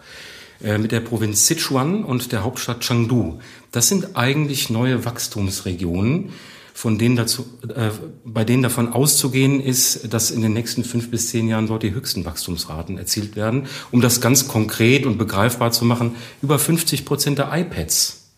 Äh, 0.62 0.78
mit 0.78 0.92
der 0.92 1.00
Provinz 1.00 1.48
Sichuan 1.48 2.04
und 2.04 2.34
der 2.34 2.44
Hauptstadt 2.44 2.82
Chengdu. 2.82 3.40
Das 3.72 3.88
sind 3.88 4.18
eigentlich 4.18 4.70
neue 4.70 5.06
Wachstumsregionen, 5.06 6.32
von 6.80 6.98
denen 6.98 7.18
dazu, 7.18 7.46
äh, 7.76 7.90
bei 8.24 8.46
denen 8.46 8.64
davon 8.64 8.94
auszugehen 8.94 9.60
ist, 9.60 10.14
dass 10.14 10.32
in 10.32 10.42
den 10.42 10.54
nächsten 10.54 10.86
fünf 10.86 11.12
bis 11.12 11.28
zehn 11.28 11.50
Jahren 11.50 11.68
dort 11.68 11.84
die 11.84 11.94
höchsten 11.94 12.24
Wachstumsraten 12.24 12.98
erzielt 12.98 13.36
werden. 13.36 13.68
Um 13.92 14.00
das 14.00 14.22
ganz 14.22 14.48
konkret 14.48 15.06
und 15.06 15.18
begreifbar 15.18 15.74
zu 15.74 15.84
machen, 15.84 16.16
über 16.42 16.58
50 16.58 17.04
Prozent 17.04 17.38
der 17.38 17.52
iPads 17.52 18.30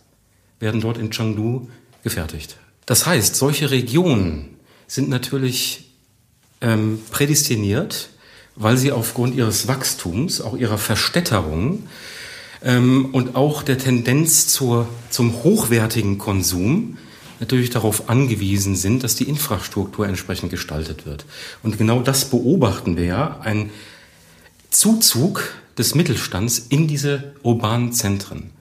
werden 0.59 0.81
dort 0.81 0.97
in 0.97 1.11
Chengdu 1.11 1.69
gefertigt. 2.01 2.57
Das 2.87 3.05
heißt, 3.05 3.35
solche 3.35 3.69
Regionen 3.69 4.57
sind 4.87 5.07
natürlich 5.07 5.91
ähm, 6.61 6.99
prädestiniert, 7.11 8.09
weil 8.55 8.75
sie 8.75 8.91
aufgrund 8.91 9.35
ihres 9.35 9.67
Wachstums, 9.67 10.41
auch 10.41 10.57
ihrer 10.57 10.79
Verstädterung 10.79 11.83
ähm, 12.63 13.09
und 13.11 13.35
auch 13.35 13.61
der 13.61 13.77
Tendenz 13.77 14.47
zur, 14.47 14.87
zum 15.11 15.43
hochwertigen 15.43 16.17
Konsum 16.17 16.97
natürlich 17.41 17.71
darauf 17.71 18.09
angewiesen 18.09 18.75
sind, 18.77 19.03
dass 19.03 19.15
die 19.15 19.27
Infrastruktur 19.27 20.07
entsprechend 20.07 20.51
gestaltet 20.51 21.05
wird. 21.05 21.25
Und 21.63 21.77
genau 21.77 22.01
das 22.01 22.29
beobachten 22.29 22.95
wir 22.95 23.03
ja, 23.03 23.39
ein 23.41 23.71
Zuzug 24.69 25.43
des 25.77 25.95
Mittelstands 25.95 26.59
in 26.69 26.87
diese 26.87 27.33
urbanen 27.43 27.91
Zentren. 27.91 28.51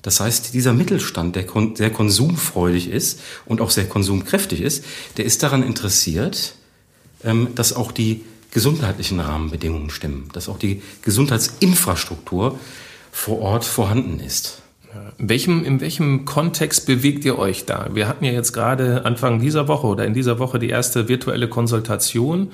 Das 0.00 0.20
heißt, 0.20 0.54
dieser 0.54 0.72
Mittelstand, 0.72 1.36
der 1.36 1.46
sehr 1.74 1.90
konsumfreudig 1.90 2.88
ist 2.88 3.20
und 3.44 3.60
auch 3.60 3.70
sehr 3.70 3.88
konsumkräftig 3.88 4.60
ist, 4.60 4.84
der 5.16 5.24
ist 5.24 5.42
daran 5.42 5.62
interessiert, 5.62 6.54
ähm, 7.24 7.48
dass 7.54 7.72
auch 7.72 7.92
die 7.92 8.24
gesundheitlichen 8.50 9.20
Rahmenbedingungen 9.20 9.90
stimmen, 9.90 10.28
dass 10.32 10.48
auch 10.48 10.58
die 10.58 10.82
Gesundheitsinfrastruktur 11.02 12.58
vor 13.10 13.38
Ort 13.40 13.64
vorhanden 13.64 14.20
ist. 14.20 14.61
In 15.22 15.28
welchem, 15.28 15.64
in 15.64 15.80
welchem 15.80 16.24
Kontext 16.24 16.84
bewegt 16.84 17.24
ihr 17.24 17.38
euch 17.38 17.64
da? 17.64 17.86
Wir 17.94 18.08
hatten 18.08 18.24
ja 18.24 18.32
jetzt 18.32 18.52
gerade 18.52 19.04
Anfang 19.04 19.38
dieser 19.38 19.68
Woche 19.68 19.86
oder 19.86 20.04
in 20.04 20.14
dieser 20.14 20.40
Woche 20.40 20.58
die 20.58 20.68
erste 20.68 21.08
virtuelle 21.08 21.46
Konsultation 21.46 22.50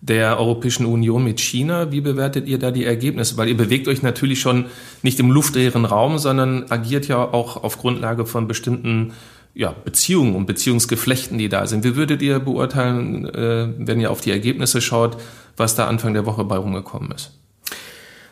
der 0.00 0.38
Europäischen 0.38 0.86
Union 0.86 1.24
mit 1.24 1.40
China. 1.40 1.90
Wie 1.90 2.00
bewertet 2.00 2.46
ihr 2.46 2.60
da 2.60 2.70
die 2.70 2.84
Ergebnisse? 2.84 3.36
Weil 3.36 3.48
ihr 3.48 3.56
bewegt 3.56 3.88
euch 3.88 4.02
natürlich 4.02 4.38
schon 4.38 4.66
nicht 5.02 5.18
im 5.18 5.28
luftleeren 5.32 5.84
Raum, 5.84 6.18
sondern 6.18 6.70
agiert 6.70 7.08
ja 7.08 7.18
auch 7.18 7.64
auf 7.64 7.78
Grundlage 7.78 8.26
von 8.26 8.46
bestimmten 8.46 9.12
ja, 9.52 9.74
Beziehungen 9.84 10.36
und 10.36 10.46
Beziehungsgeflechten, 10.46 11.36
die 11.36 11.48
da 11.48 11.66
sind. 11.66 11.82
Wie 11.82 11.96
würdet 11.96 12.22
ihr 12.22 12.38
beurteilen, 12.38 13.26
äh, 13.26 13.72
wenn 13.76 13.98
ihr 13.98 14.12
auf 14.12 14.20
die 14.20 14.30
Ergebnisse 14.30 14.80
schaut, 14.80 15.16
was 15.56 15.74
da 15.74 15.88
Anfang 15.88 16.14
der 16.14 16.26
Woche 16.26 16.44
bei 16.44 16.58
rumgekommen 16.58 17.10
ist? 17.10 17.32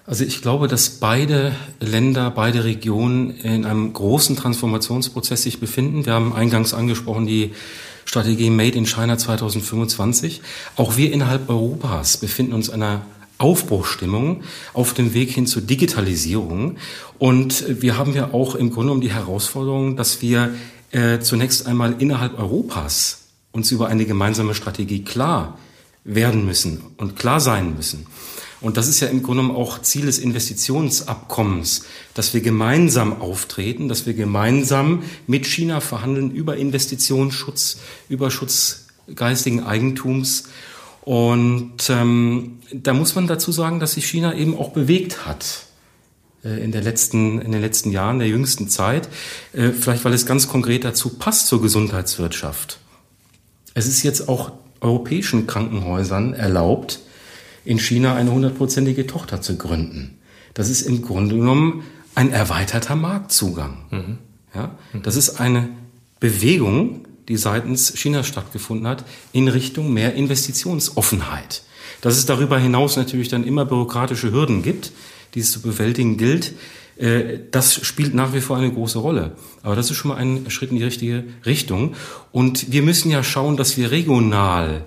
Also 0.04 0.24
ich 0.24 0.42
glaube, 0.42 0.66
dass 0.66 0.90
beide 0.90 1.54
Länder, 1.78 2.30
beide 2.30 2.64
Regionen 2.64 3.30
in 3.30 3.64
einem 3.64 3.92
großen 3.92 4.36
Transformationsprozess 4.36 5.42
sich 5.42 5.60
befinden. 5.60 6.06
Wir 6.06 6.14
haben 6.14 6.32
eingangs 6.32 6.74
angesprochen 6.74 7.26
die 7.26 7.52
Strategie 8.04 8.50
Made 8.50 8.76
in 8.76 8.86
China 8.86 9.16
2025. 9.16 10.42
Auch 10.76 10.96
wir 10.96 11.12
innerhalb 11.12 11.48
Europas 11.48 12.16
befinden 12.16 12.52
uns 12.52 12.68
in 12.68 12.74
einer 12.74 13.02
Aufbruchstimmung 13.38 14.42
auf 14.72 14.92
dem 14.92 15.14
Weg 15.14 15.30
hin 15.30 15.46
zur 15.46 15.62
Digitalisierung. 15.62 16.76
Und 17.18 17.64
wir 17.68 17.96
haben 17.96 18.14
ja 18.14 18.32
auch 18.32 18.56
im 18.56 18.70
Grunde 18.70 18.92
um 18.92 19.00
die 19.00 19.12
Herausforderung, 19.12 19.96
dass 19.96 20.20
wir 20.20 20.52
äh, 20.90 21.20
zunächst 21.20 21.66
einmal 21.66 21.94
innerhalb 22.00 22.38
Europas 22.38 23.28
uns 23.52 23.70
über 23.70 23.86
eine 23.86 24.04
gemeinsame 24.04 24.54
Strategie 24.54 25.04
klar 25.04 25.58
werden 26.04 26.44
müssen 26.44 26.80
und 26.96 27.16
klar 27.16 27.38
sein 27.38 27.76
müssen. 27.76 28.06
Und 28.62 28.76
das 28.76 28.88
ist 28.88 29.00
ja 29.00 29.08
im 29.08 29.22
Grunde 29.22 29.54
auch 29.54 29.82
Ziel 29.82 30.06
des 30.06 30.18
Investitionsabkommens, 30.18 31.84
dass 32.14 32.32
wir 32.32 32.40
gemeinsam 32.40 33.20
auftreten, 33.20 33.88
dass 33.88 34.06
wir 34.06 34.14
gemeinsam 34.14 35.02
mit 35.26 35.46
China 35.46 35.80
verhandeln 35.80 36.30
über 36.30 36.56
Investitionsschutz, 36.56 37.78
über 38.08 38.30
Schutz 38.30 38.86
geistigen 39.14 39.64
Eigentums. 39.64 40.44
Und 41.02 41.90
ähm, 41.90 42.60
da 42.72 42.94
muss 42.94 43.16
man 43.16 43.26
dazu 43.26 43.50
sagen, 43.50 43.80
dass 43.80 43.94
sich 43.94 44.06
China 44.06 44.34
eben 44.34 44.56
auch 44.56 44.70
bewegt 44.70 45.26
hat 45.26 45.66
äh, 46.44 46.62
in, 46.62 46.70
der 46.70 46.82
letzten, 46.82 47.40
in 47.40 47.50
den 47.50 47.60
letzten 47.60 47.90
Jahren, 47.90 48.20
der 48.20 48.28
jüngsten 48.28 48.68
Zeit. 48.68 49.08
Äh, 49.52 49.70
vielleicht, 49.70 50.04
weil 50.04 50.14
es 50.14 50.24
ganz 50.24 50.46
konkret 50.46 50.84
dazu 50.84 51.08
passt 51.10 51.48
zur 51.48 51.60
Gesundheitswirtschaft. 51.60 52.78
Es 53.74 53.88
ist 53.88 54.04
jetzt 54.04 54.28
auch 54.28 54.52
europäischen 54.80 55.48
Krankenhäusern 55.48 56.34
erlaubt, 56.34 57.00
in 57.64 57.78
China 57.78 58.14
eine 58.14 58.32
hundertprozentige 58.32 59.06
Tochter 59.06 59.40
zu 59.40 59.56
gründen. 59.56 60.18
Das 60.54 60.68
ist 60.68 60.82
im 60.82 61.02
Grunde 61.02 61.36
genommen 61.36 61.82
ein 62.14 62.30
erweiterter 62.30 62.96
Marktzugang. 62.96 63.84
Mhm. 63.90 64.18
Ja, 64.54 64.76
das 65.02 65.16
ist 65.16 65.40
eine 65.40 65.68
Bewegung, 66.20 67.06
die 67.28 67.36
seitens 67.36 67.92
China 67.96 68.22
stattgefunden 68.22 68.86
hat, 68.86 69.04
in 69.32 69.48
Richtung 69.48 69.92
mehr 69.92 70.14
Investitionsoffenheit. 70.14 71.62
Dass 72.00 72.18
es 72.18 72.26
darüber 72.26 72.58
hinaus 72.58 72.96
natürlich 72.96 73.28
dann 73.28 73.44
immer 73.44 73.64
bürokratische 73.64 74.32
Hürden 74.32 74.62
gibt, 74.62 74.92
die 75.34 75.40
es 75.40 75.52
zu 75.52 75.62
bewältigen 75.62 76.18
gilt, 76.18 76.52
äh, 76.96 77.38
das 77.50 77.74
spielt 77.86 78.14
nach 78.14 78.34
wie 78.34 78.40
vor 78.40 78.56
eine 78.56 78.72
große 78.72 78.98
Rolle. 78.98 79.36
Aber 79.62 79.76
das 79.76 79.90
ist 79.90 79.96
schon 79.96 80.10
mal 80.10 80.16
ein 80.16 80.50
Schritt 80.50 80.70
in 80.70 80.76
die 80.76 80.84
richtige 80.84 81.24
Richtung. 81.46 81.94
Und 82.30 82.72
wir 82.72 82.82
müssen 82.82 83.10
ja 83.10 83.22
schauen, 83.22 83.56
dass 83.56 83.76
wir 83.76 83.90
regional 83.90 84.84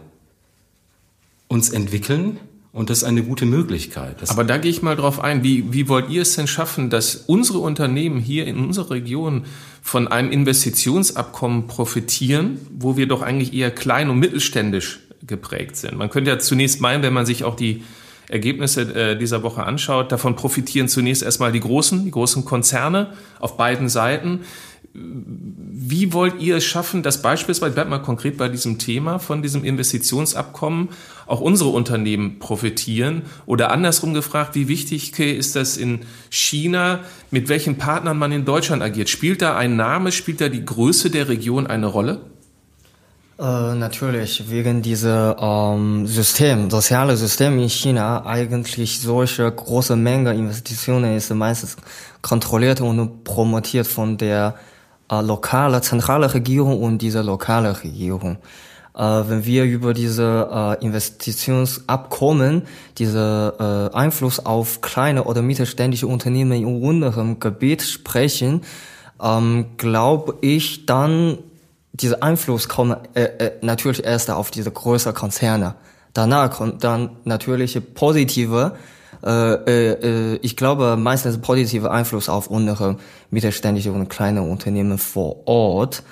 uns 1.48 1.70
entwickeln, 1.70 2.40
und 2.76 2.90
das 2.90 2.98
ist 2.98 3.04
eine 3.06 3.24
gute 3.24 3.46
Möglichkeit. 3.46 4.22
Das 4.22 4.32
Aber 4.32 4.44
da 4.44 4.58
gehe 4.58 4.70
ich 4.70 4.82
mal 4.82 4.98
drauf 4.98 5.22
ein. 5.24 5.44
Wie, 5.44 5.72
wie 5.72 5.88
wollt 5.88 6.10
ihr 6.10 6.24
es 6.24 6.36
denn 6.36 6.46
schaffen, 6.46 6.90
dass 6.90 7.16
unsere 7.16 7.60
Unternehmen 7.60 8.20
hier 8.20 8.46
in 8.46 8.58
unserer 8.58 8.92
Region 8.92 9.46
von 9.82 10.10
einem 10.10 10.30
Investitionsabkommen 10.30 11.68
profitieren, 11.68 12.60
wo 12.78 12.98
wir 12.98 13.08
doch 13.08 13.22
eigentlich 13.22 13.54
eher 13.54 13.72
klein 13.72 14.10
und 14.10 14.20
mittelständisch 14.20 15.00
geprägt 15.26 15.78
sind? 15.78 15.98
Man 15.98 16.10
könnte 16.10 16.32
ja 16.32 16.38
zunächst 16.38 16.82
meinen, 16.82 17.02
wenn 17.02 17.14
man 17.14 17.26
sich 17.26 17.46
auch 17.46 17.56
die 17.56 17.82
Ergebnisse 18.28 18.82
äh, 18.94 19.18
dieser 19.18 19.42
Woche 19.42 19.64
anschaut, 19.64 20.12
davon 20.12 20.36
profitieren 20.36 20.90
zunächst 20.90 21.24
erstmal 21.24 21.54
die 21.54 21.62
großen, 21.62 22.04
die 22.04 22.12
großen 22.12 22.44
Konzerne 22.44 23.14
auf 23.40 23.56
beiden 23.56 23.88
Seiten. 23.88 24.42
Wie 24.98 26.14
wollt 26.14 26.40
ihr 26.40 26.56
es 26.56 26.64
schaffen, 26.64 27.04
dass 27.04 27.22
beispielsweise, 27.22 27.74
bleibt 27.74 27.90
mal 27.90 28.00
konkret 28.00 28.38
bei 28.38 28.48
diesem 28.48 28.80
Thema 28.80 29.20
von 29.20 29.42
diesem 29.42 29.66
Investitionsabkommen, 29.66 30.90
auch 31.28 31.42
unsere 31.42 31.70
Unternehmen 31.72 32.40
profitieren? 32.40 33.24
Oder 33.46 33.72
andersrum 33.72 34.14
gefragt, 34.14 34.56
wie 34.56 34.70
wichtig 34.70 35.20
ist 35.20 35.58
das 35.58 35.76
in 35.76 36.06
China, 36.30 37.02
mit 37.30 37.50
welchen 37.50 37.78
Partnern 37.78 38.18
man 38.18 38.32
in 38.32 38.46
Deutschland 38.46 38.82
agiert? 38.82 39.10
Spielt 39.10 39.42
da 39.42 39.58
ein 39.58 39.76
Name, 39.76 40.14
spielt 40.14 40.40
da 40.40 40.48
die 40.48 40.64
Größe 40.64 41.10
der 41.10 41.28
Region 41.28 41.68
eine 41.68 41.88
Rolle? 41.88 42.22
Äh, 43.38 43.76
natürlich, 43.76 44.50
wegen 44.50 44.82
dieser 44.82 45.38
ähm, 45.42 46.08
System, 46.08 46.70
soziale 46.70 47.18
System 47.18 47.60
in 47.60 47.68
China, 47.68 48.26
eigentlich 48.26 49.02
solche 49.02 49.52
große 49.52 49.98
Menge 49.98 50.34
Investitionen 50.34 51.18
ist 51.18 51.34
meistens 51.34 51.76
kontrolliert 52.22 52.80
und 52.80 53.26
promotiert 53.26 53.88
von 53.88 54.18
der 54.18 54.56
äh, 55.12 55.22
lokale, 55.22 55.82
zentrale 55.82 56.34
Regierung 56.34 56.82
und 56.82 57.00
diese 57.00 57.22
lokale 57.22 57.84
Regierung. 57.84 58.38
Äh, 58.96 59.02
wenn 59.02 59.46
wir 59.46 59.66
über 59.66 59.94
diese 59.94 60.78
äh, 60.82 60.86
Investitionsabkommen, 60.86 62.64
diese 62.98 63.92
äh, 63.94 63.96
Einfluss 63.96 64.46
auf 64.46 64.82
kleine 64.82 65.26
oder 65.26 65.42
mittelständische 65.42 66.08
Unternehmen 66.08 66.54
in 66.54 66.82
unserem 66.82 67.40
Gebiet 67.40 67.82
sprechen, 67.82 68.62
ähm, 69.22 69.66
glaube 69.78 70.36
ich, 70.42 70.86
dann 70.86 71.38
dieser 71.94 72.24
Einfluss 72.24 72.68
kommt 72.68 72.98
äh, 73.14 73.24
äh, 73.24 73.52
natürlich 73.62 74.04
erst 74.04 74.30
auf 74.30 74.52
diese 74.52 74.72
größeren 74.72 75.16
Konzerne. 75.16 75.76
Danach 76.14 76.52
kommt 76.52 76.84
dann 76.84 77.10
natürlich 77.26 77.80
positive 77.94 78.76
äh, 79.26 80.34
äh, 80.34 80.40
ich 80.42 80.56
glaube, 80.56 80.98
meistens 80.98 81.40
positiver 81.40 81.92
Einfluss 81.92 82.30
auf 82.30 82.48
unsere 82.48 82.98
mittelständische 83.32 83.92
und 83.92 84.08
kleine 84.08 84.44
Unternehmen 84.44 84.98
vor 84.98 85.48
Ort. 85.48 86.04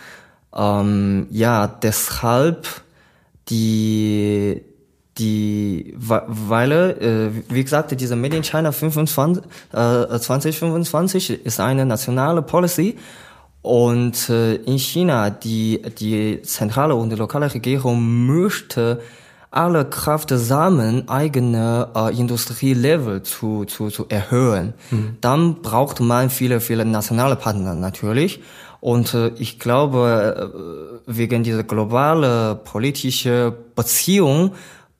Ähm, 0.55 1.27
ja, 1.29 1.67
deshalb 1.67 2.67
die 3.49 4.61
die 5.19 5.93
weil 5.95 6.71
äh, 6.71 7.53
wie 7.53 7.63
gesagt 7.63 7.99
diese 7.99 8.15
Made 8.15 8.35
in 8.35 8.43
China 8.43 8.71
25, 8.71 9.43
äh, 9.71 10.19
2025 10.19 11.45
ist 11.45 11.59
eine 11.59 11.85
nationale 11.85 12.41
Policy 12.41 12.97
und 13.61 14.29
äh, 14.29 14.55
in 14.55 14.79
China 14.79 15.29
die 15.29 15.83
die 15.99 16.41
zentrale 16.41 16.95
und 16.95 17.11
die 17.11 17.15
lokale 17.15 17.53
Regierung 17.53 18.25
möchte 18.25 19.01
alle 19.53 19.85
Kraft 19.85 20.29
zusammen 20.29 21.07
eigene 21.09 21.89
äh, 21.95 22.17
Industrielevel 22.17 23.23
zu, 23.23 23.65
zu, 23.65 23.89
zu 23.89 24.05
erhöhen. 24.09 24.73
Mhm. 24.91 25.17
Dann 25.21 25.61
braucht 25.61 25.99
man 25.99 26.29
viele, 26.29 26.59
viele 26.59 26.85
nationale 26.85 27.35
Partner 27.35 27.75
natürlich. 27.75 28.41
Und 28.79 29.13
äh, 29.13 29.29
ich 29.37 29.59
glaube, 29.59 31.01
äh, 31.07 31.17
wegen 31.17 31.43
dieser 31.43 31.63
globale 31.63 32.55
politische 32.55 33.55
Beziehung 33.75 34.51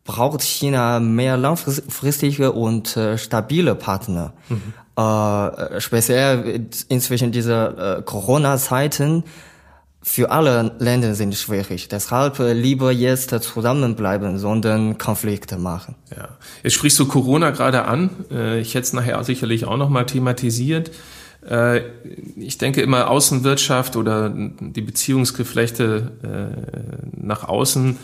braucht 0.05 0.41
China 0.41 1.00
mehr 1.00 1.38
langfristige 1.38 2.51
und 2.51 2.95
äh, 2.98 3.17
stabile 3.17 3.75
Partner. 3.75 4.33
Mhm. 4.50 4.74
Äh, 4.95 5.81
speziell 5.81 6.67
inzwischen 6.89 7.31
diese 7.31 7.98
äh, 8.00 8.01
Corona-Zeiten 8.03 9.24
für 10.05 10.31
alle 10.31 10.75
Länder 10.79 11.15
sind 11.15 11.33
schwierig. 11.36 11.88
Deshalb 11.88 12.38
äh, 12.39 12.51
lieber 12.51 12.91
jetzt 12.91 13.29
zusammenbleiben, 13.41 14.38
sondern 14.38 14.98
Konflikte 14.98 15.57
machen. 15.57 15.95
Ja. 16.15 16.27
Jetzt 16.62 16.74
sprichst 16.74 17.00
du 17.00 17.07
Corona 17.07 17.51
gerade 17.51 17.86
an. 17.86 18.10
Äh, 18.29 18.60
ich 18.60 18.75
hätte 18.75 18.83
es 18.83 18.93
nachher 18.93 19.24
sicherlich 19.24 19.65
auch 19.65 19.77
nochmal 19.77 20.05
thematisiert. 20.05 20.91
Äh, 21.50 21.83
ich 22.36 22.57
denke 22.57 22.81
immer 22.81 23.10
Außenwirtschaft 23.10 23.95
oder 23.95 24.29
die 24.29 24.81
Beziehungsgeflechte 24.81 26.12
nach 27.15 27.48
außen 27.48 27.98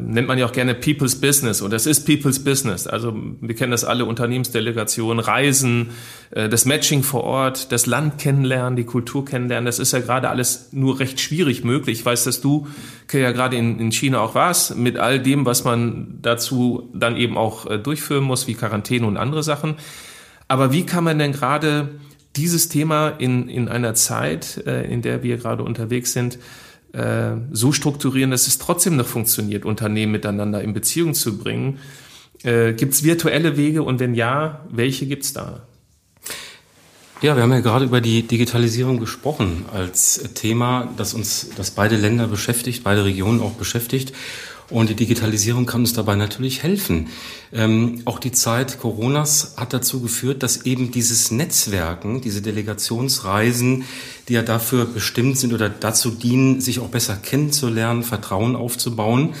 nennt 0.00 0.28
man 0.28 0.38
ja 0.38 0.46
auch 0.46 0.52
gerne 0.52 0.74
People's 0.74 1.20
Business 1.20 1.60
und 1.60 1.72
das 1.72 1.86
ist 1.86 2.04
People's 2.06 2.42
Business. 2.42 2.86
Also 2.86 3.14
wir 3.40 3.54
kennen 3.54 3.72
das 3.72 3.84
alle, 3.84 4.04
Unternehmensdelegationen, 4.04 5.20
Reisen, 5.24 5.90
äh, 6.30 6.48
das 6.48 6.64
Matching 6.64 7.02
vor 7.02 7.24
Ort, 7.24 7.72
das 7.72 7.86
Land 7.86 8.18
kennenlernen, 8.18 8.76
die 8.76 8.84
Kultur 8.84 9.24
kennenlernen. 9.24 9.66
Das 9.66 9.78
ist 9.78 9.92
ja 9.92 10.00
gerade 10.00 10.28
alles 10.28 10.68
nur 10.72 11.00
recht 11.00 11.20
schwierig 11.20 11.64
möglich. 11.64 12.00
Ich 12.00 12.06
weiß, 12.06 12.24
dass 12.24 12.40
du 12.40 12.66
ja 13.12 13.32
gerade 13.32 13.56
in, 13.56 13.78
in 13.78 13.92
China 13.92 14.20
auch 14.20 14.34
warst, 14.34 14.76
mit 14.76 14.96
all 14.96 15.20
dem, 15.20 15.44
was 15.44 15.64
man 15.64 16.18
dazu 16.22 16.88
dann 16.94 17.16
eben 17.16 17.36
auch 17.36 17.66
äh, 17.66 17.78
durchführen 17.78 18.24
muss, 18.24 18.46
wie 18.46 18.54
Quarantäne 18.54 19.06
und 19.06 19.16
andere 19.16 19.42
Sachen. 19.42 19.76
Aber 20.48 20.72
wie 20.72 20.84
kann 20.84 21.04
man 21.04 21.18
denn 21.18 21.32
gerade 21.32 21.88
dieses 22.36 22.68
Thema 22.68 23.08
in, 23.08 23.48
in 23.48 23.68
einer 23.68 23.94
Zeit, 23.94 24.62
äh, 24.66 24.84
in 24.84 25.02
der 25.02 25.22
wir 25.22 25.36
gerade 25.36 25.62
unterwegs 25.62 26.12
sind, 26.12 26.38
äh, 26.92 27.32
so 27.52 27.72
strukturieren, 27.72 28.30
dass 28.30 28.46
es 28.46 28.58
trotzdem 28.58 28.96
noch 28.96 29.06
funktioniert, 29.06 29.64
Unternehmen 29.64 30.12
miteinander 30.12 30.62
in 30.62 30.74
Beziehung 30.74 31.14
zu 31.14 31.38
bringen. 31.38 31.78
Äh, 32.42 32.72
gibt 32.74 32.94
es 32.94 33.04
virtuelle 33.04 33.56
Wege 33.56 33.82
und 33.82 34.00
wenn 34.00 34.14
ja, 34.14 34.64
welche 34.70 35.06
gibt 35.06 35.24
es 35.24 35.32
da? 35.32 35.62
Ja, 37.22 37.36
wir 37.36 37.44
haben 37.44 37.52
ja 37.52 37.60
gerade 37.60 37.84
über 37.84 38.00
die 38.00 38.24
Digitalisierung 38.24 38.98
gesprochen 38.98 39.64
als 39.72 40.20
Thema, 40.34 40.92
das 40.96 41.14
uns, 41.14 41.50
das 41.56 41.70
beide 41.70 41.96
Länder 41.96 42.26
beschäftigt, 42.26 42.82
beide 42.82 43.04
Regionen 43.04 43.40
auch 43.40 43.52
beschäftigt. 43.52 44.12
Und 44.72 44.88
die 44.88 44.94
Digitalisierung 44.94 45.66
kann 45.66 45.82
uns 45.82 45.92
dabei 45.92 46.16
natürlich 46.16 46.62
helfen. 46.62 47.08
Ähm, 47.52 48.00
auch 48.06 48.18
die 48.18 48.32
Zeit 48.32 48.80
Coronas 48.80 49.54
hat 49.58 49.74
dazu 49.74 50.00
geführt, 50.00 50.42
dass 50.42 50.64
eben 50.64 50.90
dieses 50.90 51.30
Netzwerken, 51.30 52.22
diese 52.22 52.40
Delegationsreisen, 52.40 53.84
die 54.28 54.32
ja 54.32 54.42
dafür 54.42 54.86
bestimmt 54.86 55.36
sind 55.36 55.52
oder 55.52 55.68
dazu 55.68 56.10
dienen, 56.10 56.62
sich 56.62 56.80
auch 56.80 56.88
besser 56.88 57.16
kennenzulernen, 57.16 58.02
Vertrauen 58.02 58.56
aufzubauen, 58.56 59.34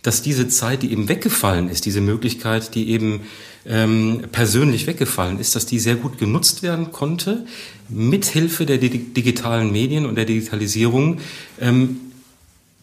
dass 0.00 0.22
diese 0.22 0.48
Zeit, 0.48 0.82
die 0.82 0.92
eben 0.92 1.10
weggefallen 1.10 1.68
ist, 1.68 1.84
diese 1.84 2.00
Möglichkeit, 2.00 2.74
die 2.74 2.88
eben 2.88 3.20
ähm, 3.66 4.22
persönlich 4.32 4.86
weggefallen 4.86 5.38
ist, 5.38 5.54
dass 5.56 5.66
die 5.66 5.78
sehr 5.78 5.96
gut 5.96 6.16
genutzt 6.16 6.62
werden 6.62 6.90
konnte, 6.90 7.44
mithilfe 7.90 8.64
der 8.64 8.78
digitalen 8.78 9.72
Medien 9.72 10.06
und 10.06 10.14
der 10.14 10.24
Digitalisierung. 10.24 11.18
Ähm, 11.60 11.98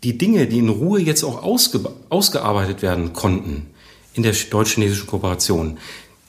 die 0.03 0.17
Dinge, 0.17 0.47
die 0.47 0.59
in 0.59 0.69
Ruhe 0.69 0.99
jetzt 0.99 1.23
auch 1.23 1.43
ausge 1.43 1.81
ausgearbeitet 2.09 2.81
werden 2.81 3.13
konnten 3.13 3.67
in 4.13 4.23
der 4.23 4.33
deutsch-chinesischen 4.33 5.07
Kooperation, 5.07 5.77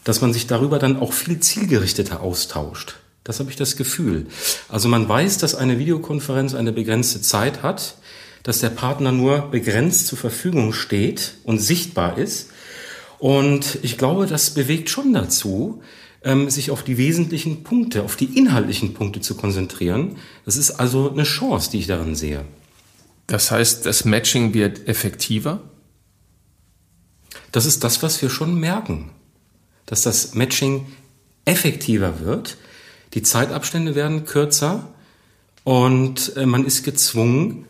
dass 0.04 0.20
man 0.20 0.32
sich 0.32 0.46
darüber 0.46 0.78
dann 0.78 0.98
auch 0.98 1.12
viel 1.12 1.40
zielgerichteter 1.40 2.20
austauscht. 2.20 2.96
Das 3.24 3.40
habe 3.40 3.50
ich 3.50 3.56
das 3.56 3.76
Gefühl. 3.76 4.26
Also 4.68 4.88
man 4.88 5.06
weiß, 5.08 5.38
dass 5.38 5.54
eine 5.54 5.78
Videokonferenz 5.78 6.54
eine 6.54 6.72
begrenzte 6.72 7.20
Zeit 7.20 7.62
hat, 7.62 7.96
dass 8.42 8.60
der 8.60 8.70
Partner 8.70 9.12
nur 9.12 9.50
begrenzt 9.50 10.06
zur 10.06 10.16
Verfügung 10.16 10.72
steht 10.72 11.34
und 11.44 11.58
sichtbar 11.58 12.16
ist. 12.16 12.48
Und 13.18 13.78
ich 13.82 13.98
glaube, 13.98 14.26
das 14.26 14.50
bewegt 14.50 14.88
schon 14.88 15.12
dazu, 15.12 15.82
ähm, 16.22 16.48
sich 16.48 16.70
auf 16.70 16.82
die 16.82 16.96
wesentlichen 16.96 17.64
Punkte, 17.64 18.02
auf 18.02 18.16
die 18.16 18.38
inhaltlichen 18.38 18.94
Punkte 18.94 19.20
zu 19.20 19.34
konzentrieren. 19.34 20.16
Das 20.44 20.56
ist 20.56 20.70
also 20.70 21.10
eine 21.10 21.24
Chance, 21.24 21.70
die 21.70 21.80
ich 21.80 21.86
darin 21.86 22.14
sehe. 22.14 22.44
Das 23.28 23.50
heißt, 23.50 23.86
das 23.86 24.04
Matching 24.04 24.54
wird 24.54 24.88
effektiver? 24.88 25.60
Das 27.52 27.66
ist 27.66 27.84
das, 27.84 28.02
was 28.02 28.20
wir 28.20 28.30
schon 28.30 28.58
merken, 28.58 29.10
dass 29.86 30.02
das 30.02 30.34
Matching 30.34 30.86
effektiver 31.44 32.20
wird. 32.20 32.56
Die 33.14 33.22
Zeitabstände 33.22 33.94
werden 33.94 34.24
kürzer 34.24 34.88
und 35.62 36.36
äh, 36.36 36.46
man 36.46 36.64
ist 36.64 36.84
gezwungen, 36.84 37.66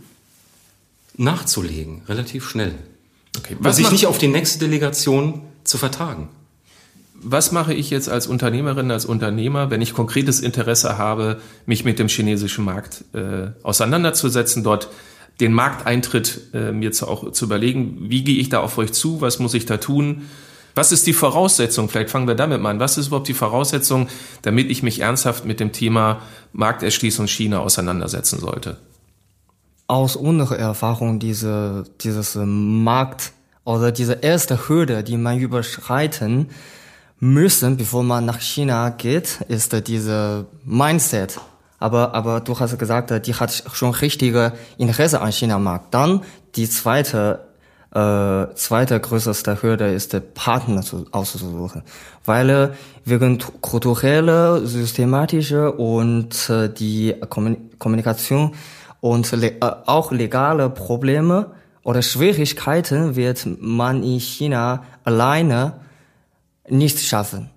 nachzulegen, 1.17 2.03
relativ 2.09 2.49
schnell. 2.49 2.75
Okay, 3.37 3.57
was 3.59 3.77
sich 3.77 3.91
nicht 3.91 4.07
auf 4.07 4.19
die 4.19 4.29
nächste 4.29 4.61
Delegation 4.61 5.43
zu 5.65 5.77
vertagen. 5.77 6.29
Was 7.21 7.51
mache 7.51 7.75
ich 7.75 7.91
jetzt 7.91 8.09
als 8.09 8.29
Unternehmerin, 8.29 8.93
als 8.93 9.05
Unternehmer, 9.05 9.71
wenn 9.71 9.83
ich 9.83 9.93
konkretes 9.93 10.39
Interesse 10.39 10.99
habe, 10.99 11.41
mich 11.67 11.85
mit 11.85 11.99
dem 11.99 12.07
chinesischen 12.07 12.65
Markt 12.65 13.05
äh, 13.13 13.51
auseinanderzusetzen, 13.65 14.63
dort 14.63 14.89
den 15.41 15.53
Markteintritt 15.53 16.41
äh, 16.53 16.73
mir 16.73 16.93
zu, 16.93 17.07
auch 17.07 17.33
zu 17.33 17.45
überlegen, 17.45 18.11
wie 18.11 18.25
gehe 18.25 18.39
ich 18.39 18.49
da 18.49 18.61
auf 18.61 18.79
euch 18.79 18.93
zu, 18.93 19.21
was 19.21 19.39
muss 19.39 19.55
ich 19.55 19.67
da 19.67 19.77
tun, 19.77 20.29
was 20.75 20.93
ist 20.93 21.07
die 21.07 21.13
Voraussetzung, 21.13 21.89
vielleicht 21.89 22.11
fangen 22.11 22.29
wir 22.29 22.35
damit 22.35 22.61
mal 22.61 22.71
an, 22.71 22.81
was 22.81 22.99
ist 22.99 23.09
überhaupt 23.09 23.29
die 23.29 23.35
Voraussetzung, 23.35 24.09
damit 24.43 24.71
ich 24.71 24.83
mich 24.83 25.01
ernsthaft 25.01 25.45
mit 25.45 25.61
dem 25.61 25.73
Thema 25.73 26.23
Markterschließung 26.53 27.27
China 27.27 27.61
auseinandersetzen 27.61 28.39
sollte? 28.39 28.77
Aus 29.87 30.17
unserer 30.17 30.59
Erfahrung, 30.59 31.19
diese, 31.19 31.85
dieses 32.01 32.39
Markt 32.41 33.33
oder 33.65 33.91
diese 33.91 34.15
erste 34.15 34.69
Hürde, 34.69 35.03
die 35.03 35.17
man 35.17 35.39
überschreiten 35.39 36.51
müssen, 37.19 37.77
bevor 37.77 38.05
man 38.05 38.25
nach 38.25 38.41
China 38.41 38.91
geht, 38.91 39.41
ist 39.49 39.75
diese 39.89 40.47
Mindset 40.65 41.41
aber, 41.79 42.15
aber 42.15 42.41
du 42.41 42.59
hast 42.59 42.79
gesagt, 42.79 43.27
die 43.27 43.35
hat 43.35 43.65
schon 43.73 43.93
richtige 43.93 44.53
Interesse 44.79 45.21
an 45.21 45.33
China-Markt. 45.33 45.95
Dann 45.95 46.23
die 46.57 46.69
zweite, 46.69 47.47
äh, 47.95 48.55
zweite 48.55 48.99
größte 48.99 49.63
Hürde 49.63 49.93
ist 49.93 50.13
der 50.13 50.21
Partner 50.21 50.83
zu, 50.83 51.07
auszusuchen. 51.13 51.83
Weil 52.25 52.51
äh, 52.51 52.69
wegen 53.05 53.39
kulturelle, 53.61 54.67
systematische 54.67 55.73
und 55.73 56.51
äh, 56.51 56.69
die 56.69 57.15
Kommunikation 57.79 58.55
und 59.01 59.31
le 59.33 59.53
äh, 59.61 59.73
auch 59.87 60.11
legale 60.11 60.71
Probleme 60.71 61.53
oder 61.85 62.03
Schwierigkeiten 62.03 63.15
wird 63.15 63.47
man 63.61 64.03
in 64.03 64.19
China 64.19 64.83
alleine 65.05 65.75
nicht 66.69 66.99
schaffen. 66.99 67.51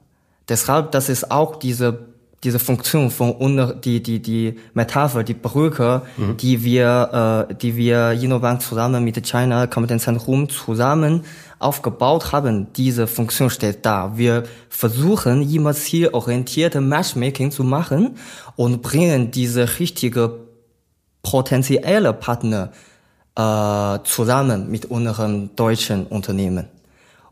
Deshalb, 0.48 0.92
das 0.92 1.10
ist 1.10 1.32
auch 1.32 1.56
diese 1.56 2.11
diese 2.44 2.58
Funktion 2.58 3.12
von 3.12 3.32
unter, 3.34 3.74
die, 3.74 4.02
die, 4.02 4.20
die 4.20 4.56
Metapher, 4.74 5.24
die 5.24 5.36
Brücke, 5.36 6.02
mhm. 6.18 6.38
die 6.38 6.64
wir, 6.64 7.48
äh, 7.50 7.56
die 7.56 7.76
wir 7.76 8.12
Innobank 8.12 8.62
zusammen 8.62 9.04
mit 9.04 9.24
China 9.24 9.68
Kompetenzzentrum 9.68 10.50
zusammen 10.50 11.24
aufgebaut 11.60 12.32
haben, 12.32 12.74
diese 12.74 13.06
Funktion 13.06 13.52
steht 13.52 13.86
da. 13.86 14.18
Wir 14.18 14.44
versuchen 14.70 15.48
immer 15.54 15.74
zielorientierte 15.74 16.82
Matchmaking 16.82 17.52
zu 17.52 17.64
machen 17.64 18.16
und 18.56 18.82
bringen 18.82 19.30
diese 19.30 19.80
richtige 19.80 20.40
potenzielle 21.22 22.14
Partner 22.14 22.72
äh, 23.36 24.00
zusammen 24.04 24.72
mit 24.72 24.86
unseren 24.86 25.56
deutschen 25.56 26.08
Unternehmen. 26.08 26.68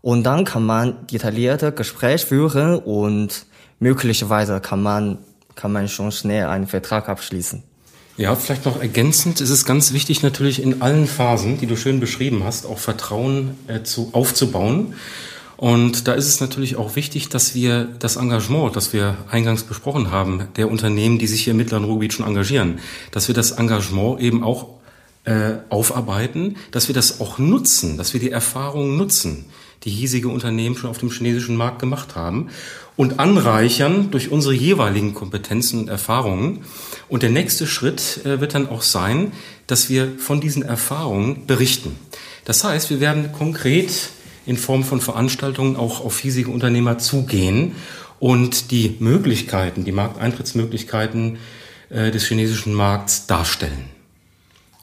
Und 0.01 0.23
dann 0.23 0.45
kann 0.45 0.65
man 0.65 1.07
detaillierte 1.07 1.71
Gespräche 1.71 2.27
führen 2.27 2.77
und 2.77 3.47
möglicherweise 3.79 4.59
kann 4.59 4.81
man, 4.81 5.17
kann 5.55 5.71
man 5.71 5.87
schon 5.87 6.11
schnell 6.11 6.45
einen 6.45 6.67
Vertrag 6.67 7.09
abschließen. 7.09 7.63
Ja, 8.17 8.35
vielleicht 8.35 8.65
noch 8.65 8.81
ergänzend 8.81 9.39
ist 9.39 9.49
es 9.49 9.65
ganz 9.65 9.93
wichtig 9.93 10.23
natürlich 10.23 10.61
in 10.61 10.81
allen 10.81 11.07
Phasen, 11.07 11.57
die 11.57 11.67
du 11.67 11.77
schön 11.77 12.01
beschrieben 12.01 12.43
hast, 12.43 12.65
auch 12.65 12.77
Vertrauen 12.77 13.57
äh, 13.67 13.83
zu, 13.83 14.09
aufzubauen. 14.11 14.93
Und 15.55 16.07
da 16.07 16.13
ist 16.13 16.27
es 16.27 16.39
natürlich 16.41 16.75
auch 16.75 16.95
wichtig, 16.95 17.29
dass 17.29 17.55
wir 17.55 17.85
das 17.99 18.17
Engagement, 18.17 18.75
das 18.75 18.91
wir 18.93 19.17
eingangs 19.29 19.63
besprochen 19.63 20.11
haben, 20.11 20.47
der 20.57 20.69
Unternehmen, 20.69 21.17
die 21.17 21.27
sich 21.27 21.43
hier 21.43 21.51
im 21.51 21.57
Mittleren 21.57 21.85
Ruhrgebiet 21.85 22.13
schon 22.13 22.25
engagieren, 22.25 22.79
dass 23.11 23.27
wir 23.27 23.35
das 23.35 23.51
Engagement 23.51 24.19
eben 24.19 24.43
auch 24.43 24.67
äh, 25.25 25.55
aufarbeiten, 25.69 26.57
dass 26.71 26.87
wir 26.87 26.95
das 26.95 27.21
auch 27.21 27.37
nutzen, 27.37 27.97
dass 27.97 28.13
wir 28.13 28.19
die 28.19 28.31
Erfahrungen 28.31 28.97
nutzen, 28.97 29.45
die 29.83 29.89
hiesige 29.89 30.29
Unternehmen 30.29 30.75
schon 30.75 30.89
auf 30.89 30.97
dem 30.97 31.09
chinesischen 31.09 31.55
Markt 31.55 31.79
gemacht 31.79 32.15
haben 32.15 32.49
und 32.95 33.19
anreichern 33.19 34.11
durch 34.11 34.29
unsere 34.29 34.53
jeweiligen 34.53 35.13
Kompetenzen 35.13 35.79
und 35.79 35.87
Erfahrungen. 35.87 36.65
Und 37.07 37.23
der 37.23 37.29
nächste 37.29 37.65
Schritt 37.65 38.25
äh, 38.25 38.41
wird 38.41 38.55
dann 38.55 38.67
auch 38.67 38.81
sein, 38.81 39.31
dass 39.67 39.89
wir 39.89 40.17
von 40.17 40.41
diesen 40.41 40.63
Erfahrungen 40.63 41.45
berichten. 41.45 41.95
Das 42.43 42.63
heißt, 42.63 42.89
wir 42.89 42.99
werden 42.99 43.31
konkret 43.31 44.09
in 44.45 44.57
Form 44.57 44.83
von 44.83 44.99
Veranstaltungen 44.99 45.75
auch 45.75 46.03
auf 46.03 46.19
hiesige 46.19 46.49
Unternehmer 46.49 46.97
zugehen 46.97 47.75
und 48.19 48.71
die 48.71 48.97
Möglichkeiten, 48.99 49.85
die 49.85 49.91
Markteintrittsmöglichkeiten 49.91 51.37
äh, 51.89 52.11
des 52.11 52.27
chinesischen 52.27 52.73
Markts 52.73 53.27
darstellen. 53.27 53.85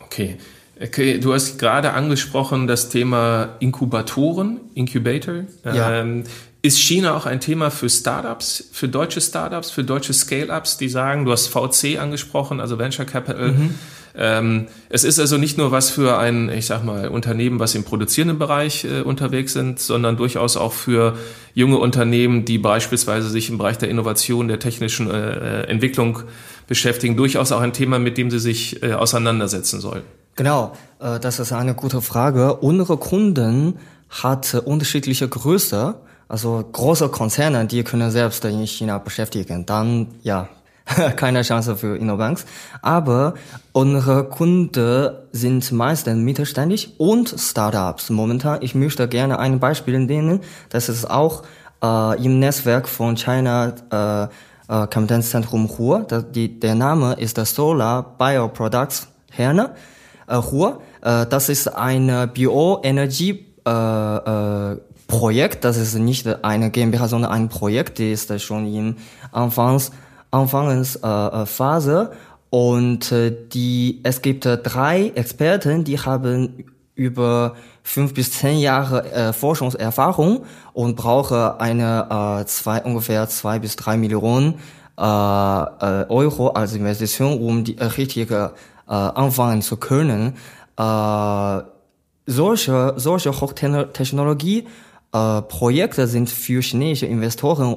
Okay. 0.00 0.38
Okay, 0.80 1.18
du 1.18 1.32
hast 1.32 1.58
gerade 1.58 1.92
angesprochen 1.92 2.66
das 2.66 2.90
Thema 2.90 3.56
Inkubatoren, 3.60 4.60
Incubator. 4.74 5.44
Ja. 5.64 6.00
Ähm, 6.00 6.24
ist 6.60 6.78
China 6.80 7.16
auch 7.16 7.26
ein 7.26 7.40
Thema 7.40 7.70
für 7.70 7.88
Startups, 7.88 8.68
für 8.72 8.88
deutsche 8.88 9.20
Startups, 9.20 9.70
für 9.70 9.84
deutsche 9.84 10.12
Scale-Ups, 10.12 10.76
die 10.78 10.88
sagen, 10.88 11.24
du 11.24 11.32
hast 11.32 11.46
VC 11.46 11.98
angesprochen, 11.98 12.60
also 12.60 12.78
Venture 12.78 13.04
Capital. 13.04 13.52
Mhm. 13.52 13.74
Ähm, 14.18 14.66
es 14.88 15.04
ist 15.04 15.20
also 15.20 15.36
nicht 15.36 15.58
nur 15.58 15.70
was 15.70 15.90
für 15.90 16.18
ein, 16.18 16.48
ich 16.48 16.66
sag 16.66 16.84
mal, 16.84 17.08
Unternehmen, 17.08 17.60
was 17.60 17.74
im 17.74 17.84
produzierenden 17.84 18.38
Bereich 18.38 18.84
äh, 18.84 19.02
unterwegs 19.02 19.52
sind, 19.52 19.78
sondern 19.78 20.16
durchaus 20.16 20.56
auch 20.56 20.72
für 20.72 21.16
junge 21.54 21.78
Unternehmen, 21.78 22.44
die 22.44 22.58
beispielsweise 22.58 23.28
sich 23.28 23.48
im 23.48 23.58
Bereich 23.58 23.78
der 23.78 23.88
Innovation, 23.88 24.48
der 24.48 24.58
technischen 24.58 25.10
äh, 25.10 25.62
äh 25.62 25.66
Entwicklung 25.68 26.20
beschäftigen, 26.66 27.16
durchaus 27.16 27.52
auch 27.52 27.60
ein 27.60 27.74
Thema, 27.74 27.98
mit 27.98 28.18
dem 28.18 28.30
sie 28.30 28.40
sich 28.40 28.82
äh, 28.82 28.94
auseinandersetzen 28.94 29.80
sollen. 29.80 30.02
Genau, 30.36 30.72
äh, 31.00 31.18
das 31.18 31.38
ist 31.38 31.52
eine 31.52 31.74
gute 31.74 32.02
Frage. 32.02 32.56
Unsere 32.56 32.98
Kunden 32.98 33.78
hat 34.10 34.54
unterschiedliche 34.54 35.26
Größe. 35.28 35.94
Also 36.28 36.64
große 36.72 37.08
Konzerne, 37.08 37.66
die 37.66 37.82
können 37.84 38.10
selbst 38.10 38.44
in 38.44 38.66
China 38.66 38.98
beschäftigen. 38.98 39.64
Dann, 39.64 40.08
ja, 40.22 40.48
keine 41.16 41.42
Chance 41.42 41.76
für 41.76 41.96
Innobanks. 41.96 42.44
Aber 42.82 43.34
unsere 43.72 44.24
Kunden 44.24 45.10
sind 45.32 45.72
meistens 45.72 46.18
mittelständisch 46.18 46.90
und 46.98 47.34
Startups. 47.38 48.10
Momentan, 48.10 48.58
ich 48.60 48.74
möchte 48.74 49.08
gerne 49.08 49.38
ein 49.38 49.58
Beispiel 49.58 49.98
nennen. 49.98 50.40
Das 50.68 50.90
ist 50.90 51.08
auch 51.08 51.44
äh, 51.82 52.22
im 52.22 52.40
Netzwerk 52.40 52.88
von 52.88 53.16
China 53.16 53.72
äh, 53.90 54.24
äh, 54.24 54.86
Kompetenzzentrum 54.88 55.64
Ruhr. 55.64 56.06
Der 56.06 56.74
Name 56.74 57.14
ist 57.14 57.38
der 57.38 57.46
Solar 57.46 58.16
Bioproducts 58.18 59.08
Herne 59.30 59.70
Ruhr. 60.34 60.80
Äh, 61.02 61.26
das 61.26 61.48
ist 61.48 61.68
ein 61.68 62.30
Bioenergie 62.32 63.46
äh, 63.66 63.70
äh, 63.70 64.76
Projekt. 65.06 65.64
Das 65.64 65.76
ist 65.76 65.94
nicht 65.94 66.26
eine 66.44 66.70
GmbH, 66.70 67.08
sondern 67.08 67.30
ein 67.30 67.48
Projekt, 67.48 67.98
die 67.98 68.12
ist 68.12 68.40
schon 68.40 68.66
im 68.72 68.96
Anfangs 69.32 69.92
Anfangsphase 70.30 72.10
äh, 72.12 72.16
und 72.50 73.12
äh, 73.12 73.32
die 73.52 74.00
es 74.02 74.22
gibt 74.22 74.44
äh, 74.46 74.58
drei 74.58 75.12
Experten, 75.14 75.84
die 75.84 75.98
haben 75.98 76.64
über 76.94 77.54
fünf 77.82 78.14
bis 78.14 78.32
zehn 78.32 78.58
Jahre 78.58 79.10
äh, 79.12 79.32
Forschungserfahrung 79.32 80.44
und 80.72 80.96
brauche 80.96 81.60
eine 81.60 82.40
äh, 82.40 82.46
zwei, 82.46 82.82
ungefähr 82.82 83.28
zwei 83.28 83.58
bis 83.58 83.76
drei 83.76 83.96
Millionen 83.96 84.54
äh, 84.98 85.02
äh, 85.02 86.06
Euro 86.08 86.48
als 86.48 86.74
Investition, 86.74 87.38
um 87.40 87.64
die 87.64 87.78
äh, 87.78 87.84
richtige 87.84 88.52
äh, 88.88 88.92
anfangen 88.92 89.62
zu 89.62 89.76
können. 89.76 90.34
Äh, 90.78 91.60
solche 92.26 92.94
solche 92.96 93.40
Hochtechnologie 93.40 94.66
äh, 95.12 96.06
sind 96.06 96.28
für 96.30 96.60
chinesische 96.60 97.06
Investoren 97.06 97.76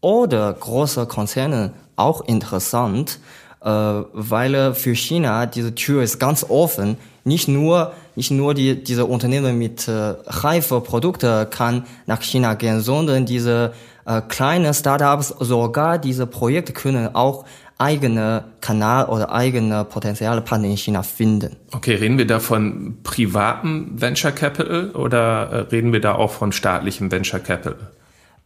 oder 0.00 0.52
große 0.52 1.06
Konzerne 1.06 1.72
auch 1.96 2.22
interessant, 2.22 3.18
äh, 3.62 3.68
weil 3.68 4.74
für 4.74 4.94
China 4.94 5.46
diese 5.46 5.74
Tür 5.74 6.02
ist 6.02 6.18
ganz 6.18 6.44
offen. 6.48 6.96
Nicht 7.24 7.48
nur 7.48 7.92
nicht 8.16 8.30
nur 8.30 8.54
die 8.54 8.82
diese 8.82 9.04
Unternehmen 9.04 9.58
mit 9.58 9.88
äh, 9.88 10.14
reife 10.26 10.80
Produkte 10.80 11.46
kann 11.50 11.84
nach 12.06 12.22
China 12.22 12.54
gehen, 12.54 12.80
sondern 12.80 13.26
diese 13.26 13.72
äh, 14.06 14.22
kleinen 14.22 14.72
Startups 14.72 15.34
sogar 15.38 15.98
diese 15.98 16.26
Projekte 16.26 16.72
können 16.72 17.14
auch 17.14 17.44
eigene 17.80 18.44
Kanal 18.60 19.06
oder 19.06 19.32
eigene 19.32 19.84
potenzielle 19.84 20.42
Partner 20.42 20.68
in 20.68 20.76
China 20.76 21.02
finden. 21.02 21.56
Okay, 21.72 21.94
reden 21.94 22.18
wir 22.18 22.26
da 22.26 22.38
von 22.38 22.98
privatem 23.02 24.00
Venture 24.00 24.32
Capital 24.32 24.90
oder 24.90 25.50
äh, 25.50 25.56
reden 25.70 25.92
wir 25.92 26.00
da 26.00 26.14
auch 26.14 26.30
von 26.30 26.52
staatlichem 26.52 27.10
Venture 27.10 27.40
Capital? 27.40 27.90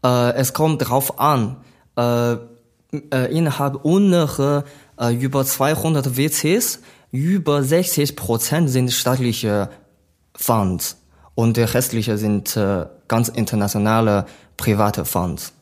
Äh, 0.04 0.34
es 0.34 0.52
kommt 0.52 0.88
drauf 0.88 1.18
an. 1.18 1.56
Äh, 1.96 2.36
äh, 3.12 3.36
innerhalb 3.36 3.84
unserer 3.84 4.64
äh, 5.00 5.12
über 5.14 5.44
200 5.44 6.16
WCs, 6.16 6.80
über 7.10 7.62
60 7.62 8.14
Prozent 8.14 8.70
sind 8.70 8.92
staatliche 8.92 9.68
Fonds 10.36 10.96
und 11.34 11.56
der 11.56 11.74
restliche 11.74 12.18
sind 12.18 12.58
ganz 13.08 13.28
internationale 13.28 14.26
private 14.56 15.04
Fonds. 15.04 15.53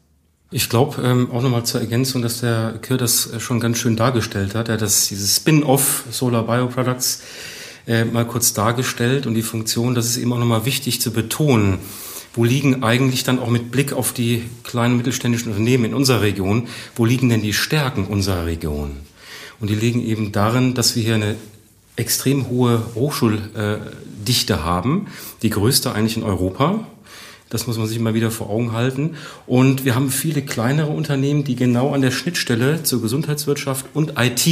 Ich 0.53 0.69
glaube 0.69 1.03
ähm, 1.03 1.31
auch 1.33 1.43
nochmal 1.43 1.65
zur 1.65 1.81
Ergänzung, 1.81 2.23
dass 2.23 2.41
der 2.41 2.79
Kir 2.83 2.99
das 2.99 3.31
schon 3.39 3.59
ganz 3.59 3.79
schön 3.79 3.97
dargestellt 3.97 4.55
hat. 4.55 4.69
Er 4.69 4.75
hat 4.75 4.83
das, 4.83 5.09
dieses 5.09 5.37
Spin-off 5.37 6.05
Solar 6.11 6.47
Bioproducts 6.47 7.23
äh, 7.87 8.05
mal 8.05 8.27
kurz 8.27 8.53
dargestellt 8.53 9.27
und 9.27 9.35
die 9.35 9.43
Funktion, 9.43 9.95
das 9.95 10.07
ist 10.07 10.19
eben 10.19 10.33
auch 10.33 10.39
nochmal 10.39 10.67
wichtig 10.67 11.01
zu 11.01 11.11
betonen 11.11 11.79
wo 12.35 12.45
liegen 12.45 12.83
eigentlich 12.83 13.25
dann 13.25 13.39
auch 13.39 13.49
mit 13.49 13.71
Blick 13.71 13.93
auf 13.93 14.13
die 14.13 14.45
kleinen 14.65 14.97
mittelständischen 14.97 15.53
Unternehmen 15.53 15.87
in 15.87 15.95
unserer 15.95 16.23
Region, 16.23 16.69
wo 16.97 17.05
liegen 17.05 17.29
denn 17.29 17.43
die 17.43 17.53
Stärken 17.53 18.07
unserer 18.07 18.47
Region? 18.47 18.97
Und 19.61 19.69
die 19.69 19.75
liegen 19.75 20.05
eben 20.05 20.33
darin, 20.33 20.75
dass 20.75 20.97
wir 20.97 21.03
hier 21.03 21.15
eine 21.17 21.37
extrem 21.97 22.49
hohe 22.49 22.83
Hochschuldichte 22.95 24.65
haben, 24.65 25.09
die 25.43 25.51
größte 25.51 25.93
eigentlich 25.93 26.17
in 26.17 26.23
Europa. 26.23 26.87
Das 27.53 27.67
muss 27.67 27.79
man 27.79 27.87
sich 27.87 27.99
mal 27.99 28.15
wieder 28.15 28.31
vor 28.31 28.51
Augen 28.51 28.73
halten. 28.73 29.17
Und 29.47 29.85
wir 29.85 29.95
haben 29.95 30.11
viele 30.11 30.43
kleinere 30.43 30.91
Unternehmen, 30.91 31.45
die 31.45 31.57
genau 31.57 31.93
an 31.93 32.03
der 32.03 32.11
Schnittstelle 32.11 32.83
zur 32.83 33.03
Gesundheitswirtschaft 33.03 33.87
und 33.95 34.15
IT 34.19 34.47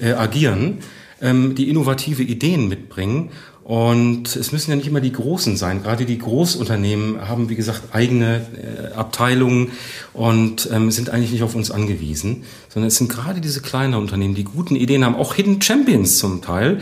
äh, 0.00 0.12
agieren, 0.12 0.78
ähm, 1.20 1.54
die 1.54 1.68
innovative 1.68 2.22
Ideen 2.22 2.68
mitbringen 2.68 3.30
und 3.64 4.34
es 4.34 4.50
müssen 4.50 4.70
ja 4.70 4.76
nicht 4.76 4.88
immer 4.88 5.00
die 5.00 5.12
Großen 5.12 5.56
sein. 5.56 5.84
Gerade 5.84 6.04
die 6.04 6.18
Großunternehmen 6.18 7.28
haben, 7.28 7.48
wie 7.48 7.54
gesagt, 7.54 7.94
eigene 7.94 8.44
äh, 8.56 8.94
Abteilungen 8.94 9.70
und 10.12 10.68
ähm, 10.72 10.90
sind 10.90 11.10
eigentlich 11.10 11.30
nicht 11.30 11.44
auf 11.44 11.54
uns 11.54 11.70
angewiesen, 11.70 12.42
sondern 12.68 12.88
es 12.88 12.96
sind 12.96 13.08
gerade 13.08 13.40
diese 13.40 13.60
kleinen 13.60 13.94
Unternehmen, 13.94 14.34
die 14.34 14.44
guten 14.44 14.74
Ideen 14.74 15.04
haben, 15.04 15.14
auch 15.14 15.34
Hidden 15.34 15.62
Champions 15.62 16.18
zum 16.18 16.42
Teil. 16.42 16.80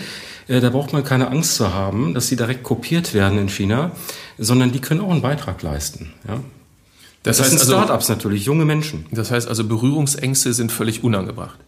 Äh, 0.51 0.61
da 0.61 0.71
braucht 0.71 0.93
man 0.93 1.05
keine 1.05 1.29
Angst 1.29 1.55
zu 1.55 1.73
haben, 1.73 2.13
dass 2.13 2.27
sie 2.27 2.35
direkt 2.35 2.65
kopiert 2.65 3.15
werden 3.15 3.39
in 3.39 3.49
China, 3.49 3.93
sondern 4.37 4.73
die 4.73 4.81
können 4.81 5.01
auch 5.01 5.11
einen 5.11 5.23
Beitrag 5.23 5.63
leisten. 5.63 6.13
Ja? 6.27 6.41
Das, 7.23 7.37
das 7.37 7.41
heißt 7.41 7.51
sind 7.51 7.61
also 7.61 7.73
Startups 7.73 8.09
natürlich, 8.09 8.47
junge 8.47 8.65
Menschen. 8.65 9.07
Das 9.13 9.31
heißt 9.31 9.47
also, 9.47 9.65
Berührungsängste 9.65 10.53
sind 10.53 10.73
völlig 10.73 11.05
unangebracht. 11.05 11.59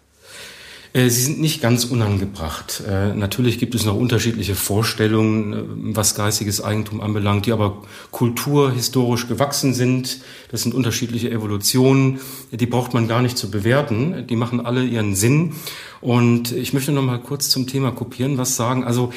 Äh, 0.93 1.09
sie 1.09 1.23
sind 1.23 1.41
nicht 1.41 1.63
ganz 1.63 1.85
unangebracht. 1.85 2.83
Äh, 2.87 3.15
natürlich 3.15 3.59
gibt 3.59 3.75
es 3.75 3.85
noch 3.85 3.97
unterschiedliche 3.97 4.55
Vorstellungen, 4.55 5.53
äh, 5.53 5.97
was 5.97 6.15
geistiges 6.15 6.63
Eigentum 6.63 7.01
anbelangt, 7.01 7.47
die 7.47 7.53
aber 7.53 7.83
kulturhistorisch 8.11 9.27
gewachsen 9.27 9.73
sind. 9.73 10.21
Das 10.51 10.63
sind 10.63 10.75
unterschiedliche 10.75 11.31
Evolutionen. 11.31 12.21
Die 12.51 12.67
braucht 12.67 12.93
man 12.93 13.09
gar 13.09 13.23
nicht 13.23 13.39
zu 13.39 13.51
bewerten. 13.51 14.27
Die 14.27 14.37
machen 14.37 14.65
alle 14.65 14.85
ihren 14.85 15.15
Sinn. 15.15 15.55
Und 16.03 16.53
ich 16.53 16.73
möchte 16.73 16.93
noch 16.93 17.03
mal 17.03 17.21
kurz 17.21 17.49
zum 17.49 17.67
Thema 17.67 17.93
Kopieren 17.93 18.37
was 18.37 18.57
sagen. 18.57 18.85
Also 18.85 19.13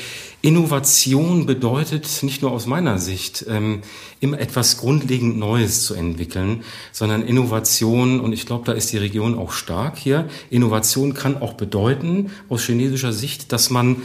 Innovation 0.46 1.48
bedeutet 1.48 2.22
nicht 2.22 2.44
nur 2.44 2.52
aus 2.52 2.68
meiner 2.68 3.00
Sicht, 3.00 3.48
ähm, 3.50 3.82
immer 4.20 4.40
etwas 4.40 4.78
grundlegend 4.78 5.40
Neues 5.40 5.86
zu 5.86 5.96
entwickeln, 5.96 6.64
sondern 6.92 7.24
Innovation, 7.24 8.20
und 8.20 8.32
ich 8.32 8.46
glaube, 8.46 8.64
da 8.64 8.74
ist 8.74 8.92
die 8.92 9.00
Region 9.00 9.40
auch 9.40 9.52
stark 9.52 9.98
hier, 9.98 10.30
Innovation 10.52 11.16
kann 11.16 11.42
auch 11.42 11.54
bedeuten, 11.54 12.30
aus 12.48 12.64
chinesischer 12.64 13.12
Sicht, 13.12 13.54
dass 13.54 13.72
man 13.72 14.04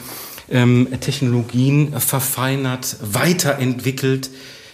ähm, 0.48 0.88
Technologien 1.00 1.92
verfeinert, 2.00 2.96
weiterentwickelt, 3.02 4.30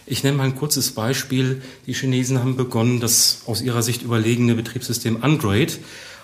ich 0.07 0.23
nenne 0.23 0.37
mal 0.37 0.45
ein 0.45 0.55
kurzes 0.55 0.93
Beispiel. 0.93 1.63
Die 1.89 1.93
Chinesen 1.93 2.39
haben 2.39 2.55
begonnen, 2.55 3.01
das 3.01 3.43
aus 3.47 3.61
ihrer 3.61 3.83
Sicht 3.83 4.03
überlegene 4.03 4.55
Betriebssystem 4.55 5.25
Android 5.25 5.81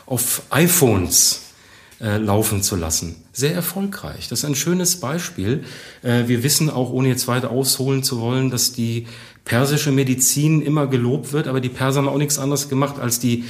auf 0.06 0.42
iPhones 0.50 1.51
äh, 2.02 2.18
laufen 2.18 2.62
zu 2.62 2.76
lassen. 2.76 3.16
Sehr 3.32 3.54
erfolgreich. 3.54 4.28
Das 4.28 4.40
ist 4.40 4.44
ein 4.44 4.54
schönes 4.54 4.96
Beispiel. 4.96 5.64
Äh, 6.02 6.24
wir 6.26 6.42
wissen 6.42 6.68
auch, 6.68 6.90
ohne 6.90 7.08
jetzt 7.08 7.28
weiter 7.28 7.50
ausholen 7.50 8.02
zu 8.02 8.20
wollen, 8.20 8.50
dass 8.50 8.72
die 8.72 9.06
persische 9.44 9.92
Medizin 9.92 10.62
immer 10.62 10.86
gelobt 10.86 11.32
wird, 11.32 11.48
aber 11.48 11.60
die 11.60 11.68
Perser 11.68 12.00
haben 12.00 12.08
auch 12.08 12.18
nichts 12.18 12.38
anderes 12.38 12.68
gemacht, 12.68 12.98
als 12.98 13.18
die 13.18 13.44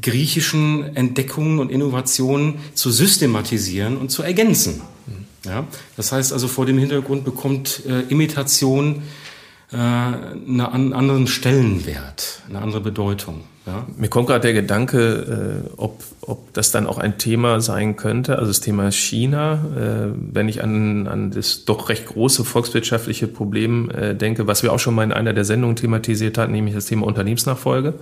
griechischen 0.00 0.96
Entdeckungen 0.96 1.58
und 1.58 1.70
Innovationen 1.70 2.56
zu 2.74 2.90
systematisieren 2.90 3.96
und 3.96 4.10
zu 4.10 4.22
ergänzen. 4.22 4.80
Ja? 5.44 5.66
Das 5.96 6.12
heißt 6.12 6.32
also, 6.32 6.48
vor 6.48 6.66
dem 6.66 6.78
Hintergrund 6.78 7.24
bekommt 7.24 7.82
äh, 7.86 8.00
Imitation 8.08 9.02
einen 9.78 10.92
anderen 10.92 11.26
Stellenwert, 11.26 12.42
eine 12.48 12.60
andere 12.60 12.80
Bedeutung. 12.80 13.42
Ja? 13.66 13.86
Mir 13.96 14.08
kommt 14.08 14.26
gerade 14.26 14.40
der 14.40 14.52
Gedanke, 14.52 15.62
äh, 15.66 15.70
ob, 15.76 16.02
ob 16.20 16.52
das 16.52 16.70
dann 16.70 16.86
auch 16.86 16.98
ein 16.98 17.16
Thema 17.18 17.60
sein 17.60 17.96
könnte, 17.96 18.38
also 18.38 18.48
das 18.48 18.60
Thema 18.60 18.90
China, 18.90 19.64
äh, 19.76 20.12
wenn 20.32 20.48
ich 20.48 20.62
an, 20.62 21.06
an 21.06 21.30
das 21.30 21.64
doch 21.64 21.88
recht 21.88 22.06
große 22.06 22.44
volkswirtschaftliche 22.44 23.26
Problem 23.26 23.90
äh, 23.90 24.14
denke, 24.14 24.46
was 24.46 24.62
wir 24.62 24.72
auch 24.72 24.78
schon 24.78 24.94
mal 24.94 25.04
in 25.04 25.12
einer 25.12 25.32
der 25.32 25.44
Sendungen 25.44 25.76
thematisiert 25.76 26.36
hatten, 26.36 26.52
nämlich 26.52 26.74
das 26.74 26.86
Thema 26.86 27.06
Unternehmensnachfolge. 27.06 27.94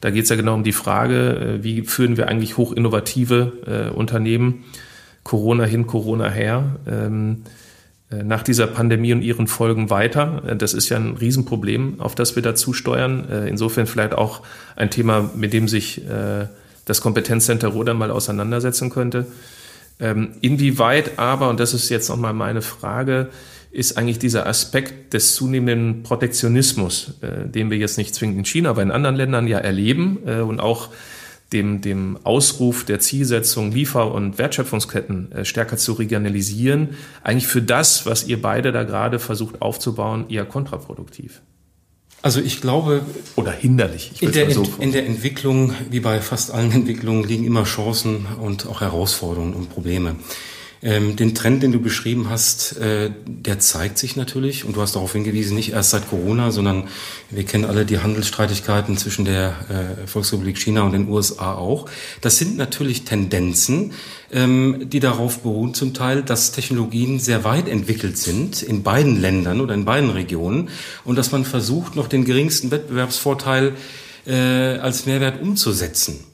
Da 0.00 0.10
geht 0.10 0.24
es 0.24 0.30
ja 0.30 0.36
genau 0.36 0.54
um 0.54 0.64
die 0.64 0.72
Frage, 0.72 1.58
äh, 1.58 1.64
wie 1.64 1.82
führen 1.82 2.16
wir 2.16 2.28
eigentlich 2.28 2.56
hochinnovative 2.56 3.90
äh, 3.92 3.94
Unternehmen, 3.94 4.64
Corona 5.22 5.64
hin, 5.64 5.86
Corona 5.86 6.28
her. 6.28 6.76
Äh, 8.14 8.24
nach 8.24 8.42
dieser 8.42 8.66
Pandemie 8.66 9.12
und 9.12 9.22
ihren 9.22 9.46
Folgen 9.46 9.90
weiter. 9.90 10.42
Äh, 10.46 10.56
das 10.56 10.74
ist 10.74 10.88
ja 10.88 10.96
ein 10.96 11.16
Riesenproblem, 11.16 12.00
auf 12.00 12.14
das 12.14 12.36
wir 12.36 12.42
dazu 12.42 12.72
steuern. 12.72 13.28
Äh, 13.30 13.48
insofern 13.48 13.86
vielleicht 13.86 14.14
auch 14.14 14.42
ein 14.76 14.90
Thema, 14.90 15.30
mit 15.34 15.52
dem 15.52 15.68
sich 15.68 16.02
das 16.84 17.00
Kompetenzcenter 17.00 17.68
Roda 17.68 17.94
mal 17.94 18.10
auseinandersetzen 18.10 18.90
könnte. 18.90 19.26
Ähm, 20.00 20.32
inwieweit 20.40 21.18
aber, 21.18 21.48
und 21.48 21.60
das 21.60 21.72
ist 21.72 21.88
jetzt 21.88 22.08
nochmal 22.08 22.34
meine 22.34 22.60
Frage, 22.60 23.28
ist 23.70 23.96
eigentlich 23.96 24.18
dieser 24.18 24.46
Aspekt 24.46 25.14
des 25.14 25.34
zunehmenden 25.34 26.02
Protektionismus, 26.02 27.14
den 27.22 27.70
wir 27.70 27.78
jetzt 27.78 27.98
nicht 27.98 28.14
zwingend 28.14 28.38
in 28.38 28.44
China, 28.44 28.70
aber 28.70 28.82
in 28.82 28.90
anderen 28.90 29.16
Ländern 29.16 29.46
ja 29.46 29.58
erleben 29.58 30.16
und 30.16 30.60
auch 30.60 30.90
dem, 31.54 31.80
dem 31.80 32.18
Ausruf 32.24 32.84
der 32.84 33.00
Zielsetzung, 33.00 33.72
Liefer- 33.72 34.12
und 34.12 34.36
Wertschöpfungsketten 34.36 35.32
äh, 35.32 35.44
stärker 35.44 35.78
zu 35.78 35.94
regionalisieren, 35.94 36.90
eigentlich 37.22 37.46
für 37.46 37.62
das, 37.62 38.04
was 38.04 38.26
ihr 38.26 38.42
beide 38.42 38.72
da 38.72 38.82
gerade 38.82 39.18
versucht 39.18 39.62
aufzubauen, 39.62 40.26
eher 40.28 40.44
kontraproduktiv? 40.44 41.40
Also 42.20 42.40
ich 42.40 42.60
glaube. 42.60 43.02
Oder 43.36 43.52
hinderlich. 43.52 44.12
in, 44.20 44.32
der 44.32 44.50
so 44.50 44.66
in 44.78 44.92
der 44.92 45.06
Entwicklung, 45.06 45.74
wie 45.90 46.00
bei 46.00 46.20
fast 46.20 46.50
allen 46.50 46.72
Entwicklungen, 46.72 47.22
liegen 47.24 47.44
immer 47.44 47.64
Chancen 47.64 48.26
und 48.40 48.66
auch 48.66 48.80
Herausforderungen 48.80 49.54
und 49.54 49.70
Probleme. 49.70 50.16
Ähm, 50.84 51.16
den 51.16 51.34
Trend, 51.34 51.62
den 51.62 51.72
du 51.72 51.80
beschrieben 51.80 52.28
hast, 52.28 52.76
äh, 52.76 53.10
der 53.26 53.58
zeigt 53.58 53.96
sich 53.96 54.16
natürlich 54.16 54.66
und 54.66 54.76
du 54.76 54.82
hast 54.82 54.94
darauf 54.94 55.14
hingewiesen, 55.14 55.56
nicht 55.56 55.72
erst 55.72 55.90
seit 55.90 56.10
Corona, 56.10 56.50
sondern 56.50 56.88
wir 57.30 57.44
kennen 57.44 57.64
alle 57.64 57.86
die 57.86 58.00
Handelsstreitigkeiten 58.00 58.98
zwischen 58.98 59.24
der 59.24 59.54
äh, 59.70 60.06
Volksrepublik 60.06 60.58
China 60.58 60.82
und 60.82 60.92
den 60.92 61.08
USA 61.08 61.54
auch. 61.54 61.88
Das 62.20 62.36
sind 62.36 62.58
natürlich 62.58 63.04
Tendenzen, 63.04 63.92
ähm, 64.30 64.90
die 64.90 65.00
darauf 65.00 65.38
beruhen 65.38 65.72
zum 65.72 65.94
Teil, 65.94 66.22
dass 66.22 66.52
Technologien 66.52 67.18
sehr 67.18 67.44
weit 67.44 67.66
entwickelt 67.66 68.18
sind 68.18 68.62
in 68.62 68.82
beiden 68.82 69.18
Ländern 69.18 69.62
oder 69.62 69.72
in 69.72 69.86
beiden 69.86 70.10
Regionen 70.10 70.68
und 71.02 71.16
dass 71.16 71.32
man 71.32 71.46
versucht, 71.46 71.96
noch 71.96 72.08
den 72.08 72.26
geringsten 72.26 72.70
Wettbewerbsvorteil 72.70 73.72
äh, 74.26 74.34
als 74.34 75.06
Mehrwert 75.06 75.40
umzusetzen. 75.40 76.33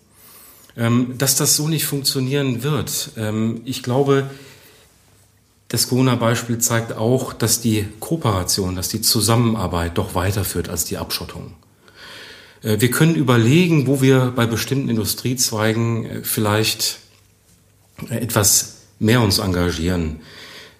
Ähm, 0.81 1.19
dass 1.19 1.37
das 1.37 1.57
so 1.57 1.69
nicht 1.69 1.85
funktionieren 1.85 2.62
wird. 2.62 3.11
Ähm, 3.19 3.61
ich 3.66 3.83
glaube, 3.83 4.31
das 5.69 5.88
Corona-Beispiel 5.88 6.57
zeigt 6.57 6.95
auch, 6.95 7.35
dass 7.35 7.61
die 7.61 7.87
Kooperation, 8.01 8.77
dass 8.77 8.88
die 8.88 9.03
Zusammenarbeit 9.03 9.99
doch 9.99 10.14
weiterführt 10.14 10.71
als 10.71 10.87
die 10.87 10.97
Abschottung. 10.97 11.53
Äh, 12.62 12.81
wir 12.81 12.90
können 12.90 13.14
überlegen, 13.14 13.87
wo 13.87 14.01
wir 14.01 14.33
bei 14.35 14.47
bestimmten 14.47 14.88
Industriezweigen 14.88 16.07
äh, 16.07 16.23
vielleicht 16.23 17.01
etwas 18.09 18.77
mehr 18.99 19.21
uns 19.21 19.38
engagieren 19.38 20.21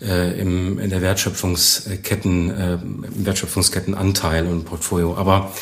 äh, 0.01 0.41
im, 0.41 0.79
in 0.79 0.89
der 0.89 1.03
Wertschöpfungsketten, 1.03 2.51
äh, 2.51 2.75
im 2.75 3.27
Wertschöpfungskettenanteil 3.27 4.47
und 4.47 4.65
Portfolio. 4.65 5.15
Aber 5.19 5.53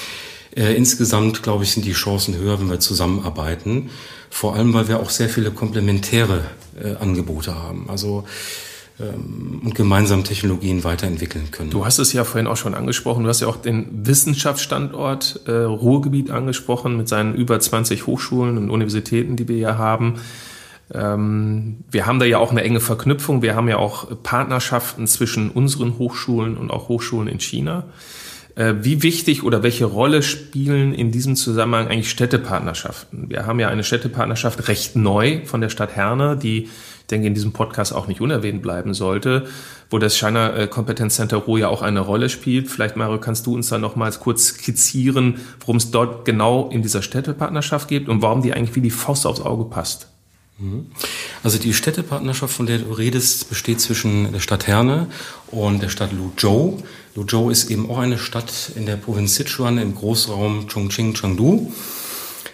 äh, 0.58 0.74
insgesamt, 0.74 1.42
glaube 1.42 1.64
ich, 1.64 1.72
sind 1.72 1.86
die 1.86 1.92
Chancen 1.92 2.36
höher, 2.36 2.58
wenn 2.60 2.68
wir 2.68 2.80
zusammenarbeiten. 2.80 3.90
Vor 4.28 4.54
allem, 4.54 4.74
weil 4.74 4.88
wir 4.88 5.00
auch 5.00 5.10
sehr 5.10 5.28
viele 5.28 5.52
komplementäre 5.52 6.42
äh, 6.82 6.96
Angebote 6.96 7.54
haben. 7.54 7.88
Also 7.88 8.24
ähm, 9.00 9.62
und 9.64 9.76
gemeinsam 9.76 10.24
Technologien 10.24 10.82
weiterentwickeln 10.82 11.52
können. 11.52 11.70
Du 11.70 11.86
hast 11.86 12.00
es 12.00 12.12
ja 12.12 12.24
vorhin 12.24 12.48
auch 12.48 12.56
schon 12.56 12.74
angesprochen. 12.74 13.22
Du 13.22 13.28
hast 13.28 13.40
ja 13.40 13.46
auch 13.46 13.56
den 13.56 13.86
Wissenschaftsstandort 13.92 15.42
äh, 15.46 15.52
Ruhrgebiet 15.52 16.32
angesprochen 16.32 16.96
mit 16.96 17.08
seinen 17.08 17.34
über 17.34 17.60
20 17.60 18.06
Hochschulen 18.06 18.58
und 18.58 18.70
Universitäten, 18.70 19.36
die 19.36 19.46
wir 19.46 19.58
ja 19.58 19.78
haben. 19.78 20.14
Ähm, 20.92 21.84
wir 21.88 22.06
haben 22.06 22.18
da 22.18 22.26
ja 22.26 22.38
auch 22.38 22.50
eine 22.50 22.64
enge 22.64 22.80
Verknüpfung. 22.80 23.40
Wir 23.40 23.54
haben 23.54 23.68
ja 23.68 23.76
auch 23.76 24.08
Partnerschaften 24.24 25.06
zwischen 25.06 25.50
unseren 25.50 25.98
Hochschulen 25.98 26.56
und 26.56 26.72
auch 26.72 26.88
Hochschulen 26.88 27.28
in 27.28 27.38
China. 27.38 27.84
Äh, 28.58 28.82
wie 28.82 29.04
wichtig 29.04 29.44
oder 29.44 29.62
welche 29.62 29.84
Rolle 29.84 30.20
spielen 30.20 30.92
in 30.92 31.12
diesem 31.12 31.36
Zusammenhang 31.36 31.86
eigentlich 31.86 32.10
Städtepartnerschaften? 32.10 33.30
Wir 33.30 33.46
haben 33.46 33.60
ja 33.60 33.68
eine 33.68 33.84
Städtepartnerschaft 33.84 34.66
recht 34.66 34.96
neu 34.96 35.44
von 35.44 35.60
der 35.60 35.68
Stadt 35.68 35.94
Herne, 35.94 36.36
die, 36.36 36.64
ich 36.64 37.06
denke, 37.08 37.28
in 37.28 37.34
diesem 37.34 37.52
Podcast 37.52 37.94
auch 37.94 38.08
nicht 38.08 38.20
unerwähnt 38.20 38.60
bleiben 38.60 38.94
sollte, 38.94 39.46
wo 39.90 40.00
das 40.00 40.16
China 40.16 40.56
äh, 40.56 40.66
Kompetenzcenter 40.66 41.36
Ruhr 41.36 41.60
ja 41.60 41.68
auch 41.68 41.82
eine 41.82 42.00
Rolle 42.00 42.28
spielt. 42.28 42.68
Vielleicht, 42.68 42.96
Mario, 42.96 43.20
kannst 43.20 43.46
du 43.46 43.54
uns 43.54 43.68
da 43.68 43.78
nochmals 43.78 44.18
kurz 44.18 44.46
skizzieren, 44.46 45.36
worum 45.60 45.76
es 45.76 45.92
dort 45.92 46.24
genau 46.24 46.68
in 46.68 46.82
dieser 46.82 47.02
Städtepartnerschaft 47.02 47.86
geht 47.86 48.08
und 48.08 48.22
warum 48.22 48.42
die 48.42 48.54
eigentlich 48.54 48.74
wie 48.74 48.80
die 48.80 48.90
Faust 48.90 49.24
aufs 49.24 49.40
Auge 49.40 49.66
passt? 49.66 50.08
Mhm. 50.58 50.86
Also 51.42 51.58
die 51.58 51.72
Städtepartnerschaft, 51.72 52.52
von 52.52 52.66
der 52.66 52.78
du 52.78 52.92
redest, 52.92 53.48
besteht 53.48 53.80
zwischen 53.80 54.32
der 54.32 54.40
Stadt 54.40 54.66
Herne 54.66 55.06
und 55.48 55.82
der 55.82 55.88
Stadt 55.88 56.12
Luzhou. 56.12 56.82
Luzhou 57.14 57.50
ist 57.50 57.70
eben 57.70 57.88
auch 57.90 57.98
eine 57.98 58.18
Stadt 58.18 58.72
in 58.74 58.86
der 58.86 58.96
Provinz 58.96 59.36
Sichuan 59.36 59.78
im 59.78 59.94
Großraum 59.94 60.66
Chongqing, 60.66 61.14
Chengdu, 61.14 61.72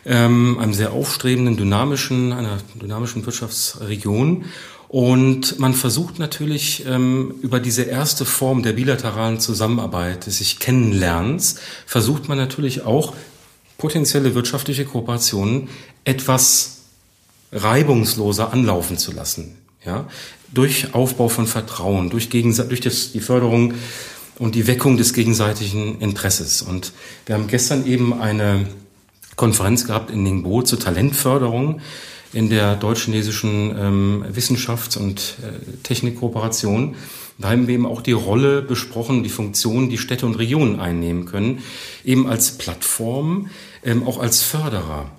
ähm, 0.05 0.59
einem 0.59 0.75
sehr 0.75 0.93
aufstrebenden, 0.93 1.57
dynamischen, 1.57 2.33
einer 2.33 2.59
dynamischen 2.75 3.25
Wirtschaftsregion. 3.25 4.45
Und 4.88 5.59
man 5.59 5.75
versucht 5.75 6.19
natürlich 6.19 6.85
ähm, 6.87 7.35
über 7.40 7.59
diese 7.59 7.83
erste 7.83 8.25
Form 8.25 8.62
der 8.62 8.75
bilateralen 8.75 9.40
Zusammenarbeit, 9.40 10.27
des 10.27 10.38
sich 10.38 10.61
Kennenlernens, 10.61 11.57
versucht 11.87 12.29
man 12.29 12.38
natürlich 12.38 12.83
auch 12.83 13.14
potenzielle 13.79 14.35
wirtschaftliche 14.35 14.85
Kooperationen 14.85 15.69
etwas 16.05 16.74
reibungsloser 17.55 18.53
anlaufen 18.53 18.99
zu 18.99 19.12
lassen. 19.12 19.57
Ja, 19.85 20.09
durch 20.53 20.95
Aufbau 20.95 21.29
von 21.29 21.47
Vertrauen, 21.47 22.11
durch, 22.11 22.31
durch 22.31 22.81
das, 22.81 23.12
die 23.12 23.21
Förderung 23.21 23.75
und 24.38 24.55
die 24.55 24.67
Weckung 24.67 24.97
des 24.97 25.12
gegenseitigen 25.12 26.01
Interesses. 26.01 26.62
Und 26.62 26.93
wir 27.27 27.35
haben 27.35 27.47
gestern 27.47 27.87
eben 27.87 28.19
eine 28.19 28.67
Konferenz 29.37 29.87
gehabt 29.87 30.11
in 30.11 30.23
Ningbo 30.23 30.62
zur 30.62 30.79
Talentförderung 30.79 31.81
in 32.33 32.51
der 32.51 32.77
deutsch-chinesischen 32.77 33.75
ähm, 33.79 34.25
Wissenschafts- 34.33 34.97
und 34.97 35.37
äh, 35.43 35.77
Technikkooperation. 35.83 36.97
Da 37.38 37.51
haben 37.51 37.67
wir 37.67 37.75
eben 37.75 37.87
auch 37.87 38.01
die 38.01 38.12
Rolle 38.12 38.62
besprochen, 38.62 39.23
die 39.23 39.29
Funktion, 39.29 39.88
die 39.88 39.99
Städte 39.99 40.27
und 40.27 40.35
Regionen 40.35 40.81
einnehmen 40.81 41.27
können, 41.27 41.62
eben 42.05 42.29
als 42.29 42.59
Plattform, 42.59 43.51
ähm, 43.85 44.07
auch 44.07 44.19
als 44.19 44.43
Förderer 44.43 45.11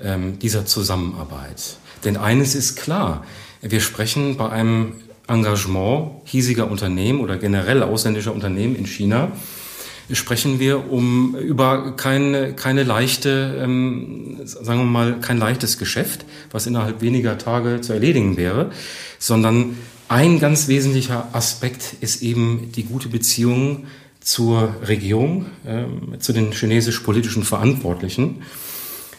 ähm, 0.00 0.38
dieser 0.38 0.66
Zusammenarbeit. 0.66 1.78
Denn 2.04 2.16
eines 2.16 2.54
ist 2.54 2.76
klar, 2.76 3.24
wir 3.62 3.80
sprechen 3.80 4.36
bei 4.36 4.50
einem 4.50 4.94
Engagement 5.26 6.10
hiesiger 6.24 6.70
Unternehmen 6.70 7.20
oder 7.20 7.38
generell 7.38 7.82
ausländischer 7.82 8.34
Unternehmen 8.34 8.76
in 8.76 8.86
China, 8.86 9.32
sprechen 10.12 10.60
wir 10.60 10.90
um 10.90 11.34
über 11.34 11.96
keine, 11.96 12.52
keine 12.52 12.82
leichte, 12.82 13.58
ähm, 13.62 14.40
sagen 14.44 14.80
wir 14.80 14.84
mal, 14.84 15.20
kein 15.20 15.38
leichtes 15.38 15.78
Geschäft, 15.78 16.26
was 16.50 16.66
innerhalb 16.66 17.00
weniger 17.00 17.38
Tage 17.38 17.80
zu 17.80 17.94
erledigen 17.94 18.36
wäre, 18.36 18.70
sondern 19.18 19.78
ein 20.08 20.40
ganz 20.40 20.68
wesentlicher 20.68 21.28
Aspekt 21.32 21.94
ist 22.02 22.22
eben 22.22 22.70
die 22.72 22.84
gute 22.84 23.08
Beziehung 23.08 23.86
zur 24.20 24.74
Regierung, 24.86 25.46
ähm, 25.66 26.16
zu 26.18 26.34
den 26.34 26.52
chinesisch-politischen 26.52 27.44
Verantwortlichen. 27.44 28.42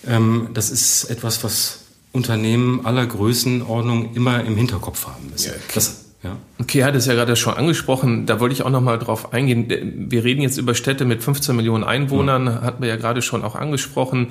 Ähm, 0.08 0.50
das 0.54 0.70
ist 0.70 1.06
etwas, 1.06 1.44
was 1.44 1.85
Unternehmen 2.16 2.86
aller 2.86 3.06
Größenordnung 3.06 4.16
immer 4.16 4.44
im 4.44 4.56
Hinterkopf 4.56 5.08
haben 5.08 5.30
müssen. 5.32 5.48
Ja, 5.48 5.54
okay. 5.54 5.72
Das, 5.76 6.06
ja. 6.24 6.38
Okay, 6.60 6.80
er 6.80 6.88
hat 6.88 6.96
es 6.96 7.06
ja 7.06 7.14
gerade 7.14 7.36
schon 7.36 7.54
angesprochen. 7.54 8.26
Da 8.26 8.40
wollte 8.40 8.54
ich 8.54 8.64
auch 8.64 8.70
noch 8.70 8.82
mal 8.82 8.98
drauf 8.98 9.34
eingehen. 9.34 10.10
Wir 10.10 10.24
reden 10.24 10.42
jetzt 10.42 10.58
über 10.58 10.74
Städte 10.74 11.06
mit 11.06 11.24
15 11.24 11.56
Millionen 11.56 11.84
Einwohnern, 11.84 12.48
ja. 12.48 12.62
hatten 12.62 12.82
wir 12.82 12.90
ja 12.90 12.96
gerade 12.96 13.22
schon 13.22 13.44
auch 13.44 13.56
angesprochen. 13.56 14.30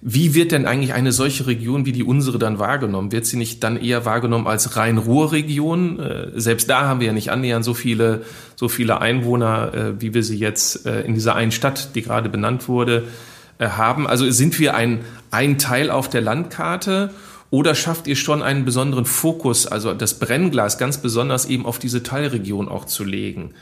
Wie 0.00 0.34
wird 0.34 0.52
denn 0.52 0.64
eigentlich 0.64 0.94
eine 0.94 1.10
solche 1.10 1.46
Region 1.48 1.84
wie 1.84 1.92
die 1.92 2.04
unsere 2.04 2.38
dann 2.38 2.58
wahrgenommen? 2.58 3.10
Wird 3.10 3.26
sie 3.26 3.36
nicht 3.36 3.64
dann 3.64 3.76
eher 3.76 4.04
wahrgenommen 4.04 4.46
als 4.46 4.76
Rhein-Ruhr-Region? 4.76 5.98
Äh, 5.98 6.40
selbst 6.40 6.70
da 6.70 6.82
haben 6.82 7.00
wir 7.00 7.08
ja 7.08 7.12
nicht 7.12 7.30
annähernd 7.30 7.64
so 7.64 7.74
viele, 7.74 8.22
so 8.54 8.68
viele 8.68 9.00
Einwohner, 9.00 9.74
äh, 9.74 10.00
wie 10.00 10.14
wir 10.14 10.22
sie 10.22 10.38
jetzt 10.38 10.86
äh, 10.86 11.02
in 11.02 11.14
dieser 11.14 11.34
einen 11.34 11.50
Stadt, 11.50 11.96
die 11.96 12.02
gerade 12.02 12.28
benannt 12.28 12.68
wurde, 12.68 12.98
äh, 12.98 13.02
haben. 13.60 14.06
Also 14.06 14.30
sind 14.30 14.58
wir 14.58 14.74
ein, 14.74 15.00
ein 15.30 15.58
Teil 15.58 15.90
auf 15.90 16.08
der 16.08 16.20
Landkarte 16.20 17.10
Oder 17.50 17.74
schafft 17.74 18.06
ihr 18.06 18.16
schon 18.16 18.42
einen 18.42 18.64
besonderen 18.64 19.06
Fokus, 19.06 19.66
also 19.66 19.94
das 19.94 20.18
Brennglas 20.18 20.76
ganz 20.76 20.98
besonders 20.98 21.46
eben 21.46 21.64
auf 21.64 21.78
diese 21.78 22.02
Teilregion 22.02 22.68
auch 22.68 22.84
zu 22.84 23.04
legen? 23.04 23.54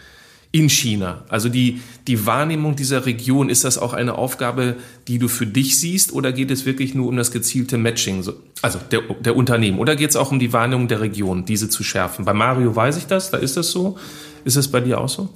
in 0.52 0.68
China? 0.70 1.24
Also 1.28 1.48
die, 1.48 1.82
die 2.06 2.24
Wahrnehmung 2.24 2.76
dieser 2.76 3.04
Region, 3.04 3.50
ist 3.50 3.64
das 3.64 3.78
auch 3.78 3.92
eine 3.92 4.16
Aufgabe, 4.16 4.76
die 5.06 5.18
du 5.18 5.28
für 5.28 5.46
dich 5.46 5.78
siehst 5.78 6.12
oder 6.12 6.32
geht 6.32 6.50
es 6.50 6.64
wirklich 6.64 6.94
nur 6.94 7.08
um 7.08 7.16
das 7.16 7.30
gezielte 7.30 7.76
Matching, 7.76 8.24
also 8.62 8.78
der, 8.90 9.02
der 9.20 9.36
Unternehmen? 9.36 9.78
Oder 9.78 9.96
geht 9.96 10.10
es 10.10 10.16
auch 10.16 10.30
um 10.30 10.38
die 10.38 10.52
Wahrnehmung 10.52 10.88
der 10.88 11.00
Region, 11.00 11.44
diese 11.44 11.68
zu 11.68 11.82
schärfen? 11.84 12.24
Bei 12.24 12.32
Mario 12.32 12.74
weiß 12.74 12.96
ich 12.96 13.06
das, 13.06 13.30
da 13.30 13.36
ist 13.36 13.56
das 13.56 13.70
so. 13.70 13.98
Ist 14.44 14.56
es 14.56 14.70
bei 14.70 14.80
dir 14.80 15.00
auch 15.00 15.08
so? 15.08 15.28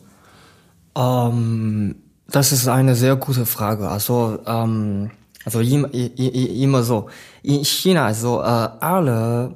Ähm, 0.97 1.97
das 2.31 2.53
ist 2.53 2.69
eine 2.69 2.95
sehr 2.95 3.17
gute 3.17 3.47
Frage. 3.47 3.89
Also, 3.89 4.39
ähm, 4.47 5.11
also 5.45 5.61
immer, 5.61 5.93
immer 5.93 6.83
so. 6.83 7.09
In 7.43 7.65
China, 7.65 8.07
also 8.07 8.41
äh, 8.41 8.45
alle 8.45 9.55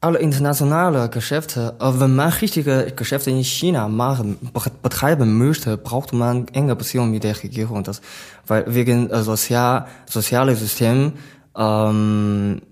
alle 0.00 0.18
internationale 0.18 1.08
Geschäfte, 1.08 1.74
äh, 1.80 2.00
wenn 2.00 2.14
man 2.14 2.30
richtige 2.30 2.92
Geschäfte 2.94 3.30
in 3.30 3.42
China 3.42 3.88
machen, 3.88 4.38
betreiben 4.82 5.36
möchte, 5.38 5.76
braucht 5.76 6.12
man 6.12 6.46
enge 6.48 6.76
Beziehungen 6.76 7.10
mit 7.10 7.24
der 7.24 7.42
Regierung. 7.42 7.82
Das, 7.82 8.00
weil 8.46 8.64
wegen 8.72 9.10
äh, 9.10 9.22
sozial, 9.22 9.86
soziale 10.06 10.54
System, 10.54 11.14
ähm, 11.56 12.62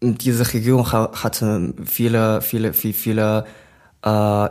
diese 0.00 0.52
Regierung 0.52 0.90
hat, 0.90 1.22
hat 1.22 1.44
viele, 1.84 2.40
viele, 2.40 2.72
viele, 2.72 2.94
viele 2.94 3.44
äh, 4.02 4.48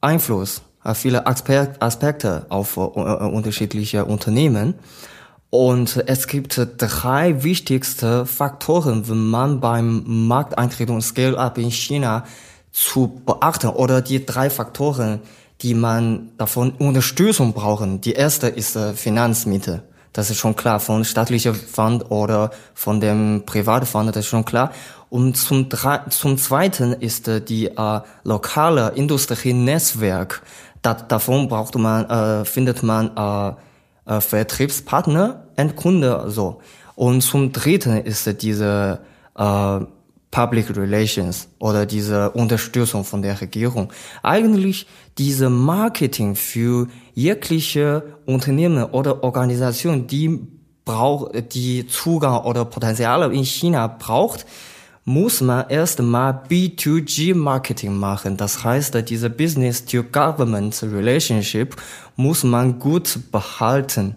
Einfluss, 0.00 0.62
viele 0.94 1.26
Aspekte 1.26 2.46
auf 2.48 2.76
äh, 2.76 2.80
unterschiedliche 2.80 4.04
Unternehmen. 4.04 4.74
Und 5.50 6.04
es 6.06 6.26
gibt 6.26 6.60
drei 6.76 7.42
wichtigste 7.42 8.26
Faktoren, 8.26 9.08
wenn 9.08 9.28
man 9.28 9.60
beim 9.60 10.02
Markteintritt 10.06 10.90
und 10.90 11.00
Scale-up 11.00 11.56
in 11.56 11.70
China 11.70 12.24
zu 12.70 13.22
beachten 13.24 13.68
oder 13.68 14.02
die 14.02 14.26
drei 14.26 14.50
Faktoren, 14.50 15.20
die 15.62 15.74
man 15.74 16.30
davon 16.36 16.72
Unterstützung 16.72 17.52
brauchen. 17.52 18.00
Die 18.00 18.12
erste 18.12 18.48
ist 18.48 18.76
äh, 18.76 18.92
Finanzmittel. 18.92 19.82
Das 20.12 20.30
ist 20.30 20.38
schon 20.38 20.56
klar, 20.56 20.80
von 20.80 21.04
staatlicher 21.04 21.54
Fund 21.54 22.10
oder 22.10 22.50
von 22.74 23.00
dem 23.00 23.42
privaten 23.44 23.86
Fund, 23.86 24.08
das 24.08 24.24
ist 24.24 24.26
schon 24.26 24.44
klar. 24.44 24.72
Und 25.10 25.36
zum, 25.36 25.68
zum 26.10 26.38
zweiten 26.38 26.92
ist 26.92 27.28
äh, 27.28 27.40
die 27.40 27.66
äh, 27.68 28.00
lokale 28.24 28.92
Industrienetzwerk. 28.94 30.42
Da, 30.82 30.94
davon 30.94 31.48
braucht 31.48 31.74
man, 31.76 32.04
äh, 32.08 32.44
findet 32.44 32.82
man 32.82 33.16
äh, 33.16 34.16
äh, 34.16 34.20
Vertriebspartner, 34.20 35.48
Endkunde 35.56 36.24
so. 36.28 36.60
Und 36.94 37.20
zum 37.20 37.52
Dritten 37.52 37.98
ist 37.98 38.42
diese 38.42 39.00
äh, 39.36 39.80
Public 40.30 40.76
Relations 40.76 41.48
oder 41.58 41.86
diese 41.86 42.30
Unterstützung 42.30 43.04
von 43.04 43.22
der 43.22 43.40
Regierung. 43.40 43.92
Eigentlich 44.22 44.86
diese 45.16 45.48
Marketing 45.48 46.34
für 46.36 46.88
jegliche 47.14 48.02
Unternehmen 48.26 48.84
oder 48.84 49.24
Organisation, 49.24 50.06
die 50.06 50.40
braucht, 50.84 51.54
die 51.54 51.86
Zugang 51.86 52.44
oder 52.44 52.64
Potenziale 52.64 53.32
in 53.32 53.44
China 53.44 53.86
braucht, 53.86 54.46
muss 55.08 55.40
man 55.40 55.70
erstmal 55.70 56.42
B2G-Marketing 56.50 57.96
machen. 57.96 58.36
Das 58.36 58.62
heißt, 58.62 58.94
diese 59.08 59.30
Business-to-Government 59.30 60.82
Relationship 60.82 61.76
muss 62.16 62.44
man 62.44 62.78
gut 62.78 63.18
behalten. 63.32 64.16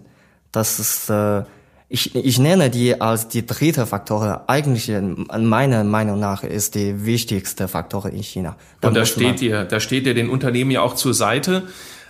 Das 0.51 0.79
ist, 0.79 1.09
äh, 1.09 1.43
ich, 1.87 2.13
ich 2.13 2.39
nenne 2.39 2.69
die 2.69 2.99
als 2.99 3.29
die 3.29 3.45
dritte 3.45 3.85
Faktor. 3.85 4.43
Eigentlich, 4.47 4.91
meiner 5.37 5.85
Meinung 5.85 6.19
nach, 6.19 6.43
ist 6.43 6.75
die 6.75 7.05
wichtigste 7.05 7.69
Faktor 7.69 8.07
in 8.07 8.21
China. 8.21 8.57
Da 8.81 8.89
Und 8.89 8.95
da 8.95 9.05
steht 9.05 9.41
ihr, 9.41 9.63
da 9.63 9.79
steht 9.79 10.05
ihr 10.05 10.13
den 10.13 10.29
Unternehmen 10.29 10.71
ja 10.71 10.81
auch 10.81 10.95
zur 10.95 11.13
Seite. 11.13 11.63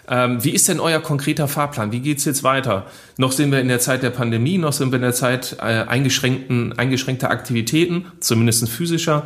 Ähm, 0.08 0.44
wie 0.44 0.52
ist 0.52 0.68
denn 0.68 0.80
euer 0.80 1.00
konkreter 1.00 1.48
Fahrplan? 1.48 1.92
Wie 1.92 2.00
geht's 2.00 2.26
jetzt 2.26 2.44
weiter? 2.44 2.86
Noch 3.18 3.32
sind 3.32 3.52
wir 3.52 3.60
in 3.60 3.68
der 3.68 3.80
Zeit 3.80 4.04
der 4.04 4.10
Pandemie, 4.10 4.58
noch 4.58 4.74
sind 4.74 4.92
wir 4.92 4.98
in 4.98 5.04
der 5.04 5.14
Zeit 5.14 5.58
äh, 5.60 5.64
eingeschränkten, 5.64 6.78
eingeschränkter 6.78 7.30
Aktivitäten, 7.30 8.06
zumindest 8.20 8.68
physischer. 8.70 9.26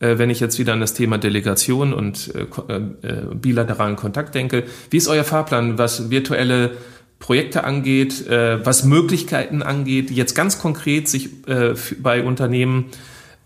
Äh, 0.00 0.18
wenn 0.18 0.30
ich 0.30 0.40
jetzt 0.40 0.58
wieder 0.58 0.72
an 0.72 0.80
das 0.80 0.94
Thema 0.94 1.18
Delegation 1.18 1.92
und 1.92 2.34
äh, 2.34 2.74
äh, 2.74 3.34
bilateralen 3.34 3.96
Kontakt 3.96 4.34
denke. 4.34 4.64
Wie 4.90 4.96
ist 4.96 5.08
euer 5.08 5.24
Fahrplan, 5.24 5.78
was 5.78 6.10
virtuelle 6.10 6.72
Projekte 7.18 7.64
angeht, 7.64 8.26
äh, 8.26 8.64
was 8.64 8.84
Möglichkeiten 8.84 9.62
angeht, 9.62 10.10
jetzt 10.10 10.34
ganz 10.34 10.58
konkret 10.58 11.08
sich 11.08 11.46
äh, 11.46 11.74
bei 12.02 12.24
Unternehmen 12.24 12.86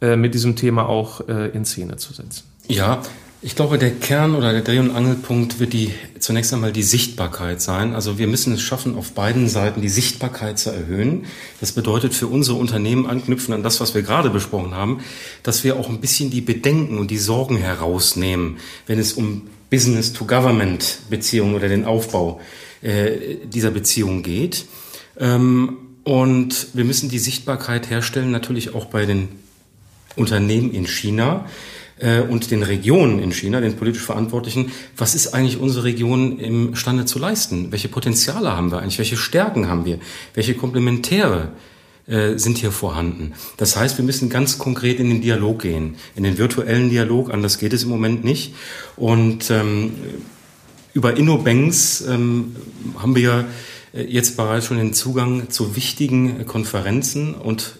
mit 0.01 0.35
diesem 0.35 0.55
Thema 0.55 0.87
auch 0.87 1.21
in 1.29 1.65
Szene 1.65 1.97
zu 1.97 2.13
setzen? 2.13 2.43
Ja, 2.69 3.01
ich 3.45 3.55
glaube, 3.55 3.77
der 3.77 3.91
Kern 3.91 4.35
oder 4.35 4.53
der 4.53 4.63
Dreh- 4.63 4.79
und 4.79 4.91
Angelpunkt 4.91 5.61
wird 5.61 5.75
die, 5.75 5.91
zunächst 6.19 6.55
einmal 6.55 6.73
die 6.73 6.83
Sichtbarkeit 6.83 7.61
sein. 7.61 7.95
Also 7.95 8.17
wir 8.17 8.27
müssen 8.27 8.55
es 8.55 8.63
schaffen, 8.63 8.97
auf 8.97 9.13
beiden 9.13 9.51
Seiten 9.51 9.83
die 9.83 9.91
Sichtbarkeit 9.91 10.59
zu 10.59 10.71
erhöhen. 10.71 11.27
Das 11.61 11.73
bedeutet 11.73 12.15
für 12.15 12.27
unsere 12.27 12.57
Unternehmen 12.57 13.05
anknüpfen 13.05 13.53
an 13.53 13.63
das, 13.63 13.83
was 13.83 13.95
wir 13.95 14.01
gerade 14.01 14.31
besprochen 14.31 14.75
haben, 14.75 15.01
dass 15.43 15.63
wir 15.63 15.77
auch 15.77 15.91
ein 15.91 16.01
bisschen 16.01 16.31
die 16.31 16.41
Bedenken 16.41 16.97
und 16.97 17.11
die 17.11 17.19
Sorgen 17.19 17.59
herausnehmen, 17.59 18.57
wenn 18.87 18.99
es 18.99 19.13
um 19.13 19.43
Business-to-Government-Beziehungen 19.69 21.55
oder 21.55 21.69
den 21.69 21.85
Aufbau 21.85 22.41
äh, 22.81 23.37
dieser 23.45 23.73
Beziehung 23.73 24.23
geht. 24.23 24.65
Ähm, 25.19 25.77
und 26.03 26.69
wir 26.73 26.85
müssen 26.85 27.11
die 27.11 27.19
Sichtbarkeit 27.19 27.91
herstellen, 27.91 28.31
natürlich 28.31 28.75
auch 28.75 28.87
bei 28.87 29.05
den 29.05 29.29
Unternehmen 30.17 30.73
in 30.73 30.87
China 30.87 31.45
äh, 31.99 32.21
und 32.21 32.51
den 32.51 32.63
Regionen 32.63 33.19
in 33.19 33.33
China, 33.33 33.61
den 33.61 33.77
politisch 33.77 34.03
Verantwortlichen, 34.03 34.73
was 34.97 35.15
ist 35.15 35.35
eigentlich 35.35 35.59
unsere 35.59 35.85
Region 35.85 36.39
imstande 36.39 37.05
zu 37.05 37.19
leisten? 37.19 37.71
Welche 37.71 37.89
Potenziale 37.89 38.57
haben 38.57 38.71
wir 38.71 38.79
eigentlich? 38.79 38.99
Welche 38.99 39.17
Stärken 39.17 39.69
haben 39.69 39.85
wir? 39.85 39.99
Welche 40.35 40.55
Komplementäre 40.55 41.53
äh, 42.07 42.37
sind 42.37 42.59
hier 42.59 42.73
vorhanden? 42.73 43.33
Das 43.57 43.77
heißt, 43.77 43.99
wir 43.99 44.05
müssen 44.05 44.29
ganz 44.29 44.59
konkret 44.59 45.01
in 45.01 45.09
den 45.09 45.21
Dialog 45.21 45.63
gehen, 45.63 45.97
in 46.17 46.25
den 46.25 46.39
virtuellen 46.39 46.91
Dialog, 46.91 47.33
anders 47.33 47.59
geht 47.59 47.73
es 47.73 47.85
im 47.85 47.91
Moment 47.91 48.25
nicht. 48.25 48.55
Und 48.97 49.51
ähm, 49.51 49.93
über 50.95 51.17
InnoBanks 51.17 52.03
ähm, 52.03 52.57
haben 52.99 53.17
wir 53.17 53.47
äh, 53.93 54.03
jetzt 54.03 54.37
bereits 54.37 54.67
schon 54.67 54.79
den 54.79 54.95
Zugang 54.95 55.51
zu 55.51 55.77
wichtigen 55.77 56.47
Konferenzen 56.47 57.35
und, 57.35 57.77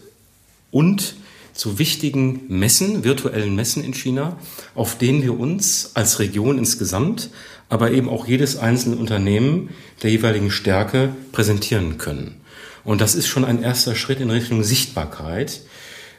und 0.71 1.17
zu 1.55 1.79
wichtigen 1.79 2.43
Messen, 2.49 3.05
virtuellen 3.05 3.55
Messen 3.55 3.85
in 3.85 3.95
China, 3.95 4.37
auf 4.75 4.99
denen 4.99 5.23
wir 5.23 5.39
uns 5.39 5.93
als 5.95 6.19
Region 6.19 6.59
insgesamt, 6.59 7.31
aber 7.69 7.93
eben 7.93 8.09
auch 8.09 8.27
jedes 8.27 8.57
einzelne 8.57 8.97
Unternehmen 8.97 9.71
der 10.03 10.11
jeweiligen 10.11 10.51
Stärke 10.51 11.11
präsentieren 11.33 11.97
können. 11.97 12.41
Und 12.85 13.01
das 13.01 13.15
ist 13.15 13.27
schon 13.27 13.45
ein 13.45 13.63
erster 13.63 13.95
Schritt 13.95 14.21
in 14.21 14.31
Richtung 14.31 14.63
Sichtbarkeit. 14.63 15.63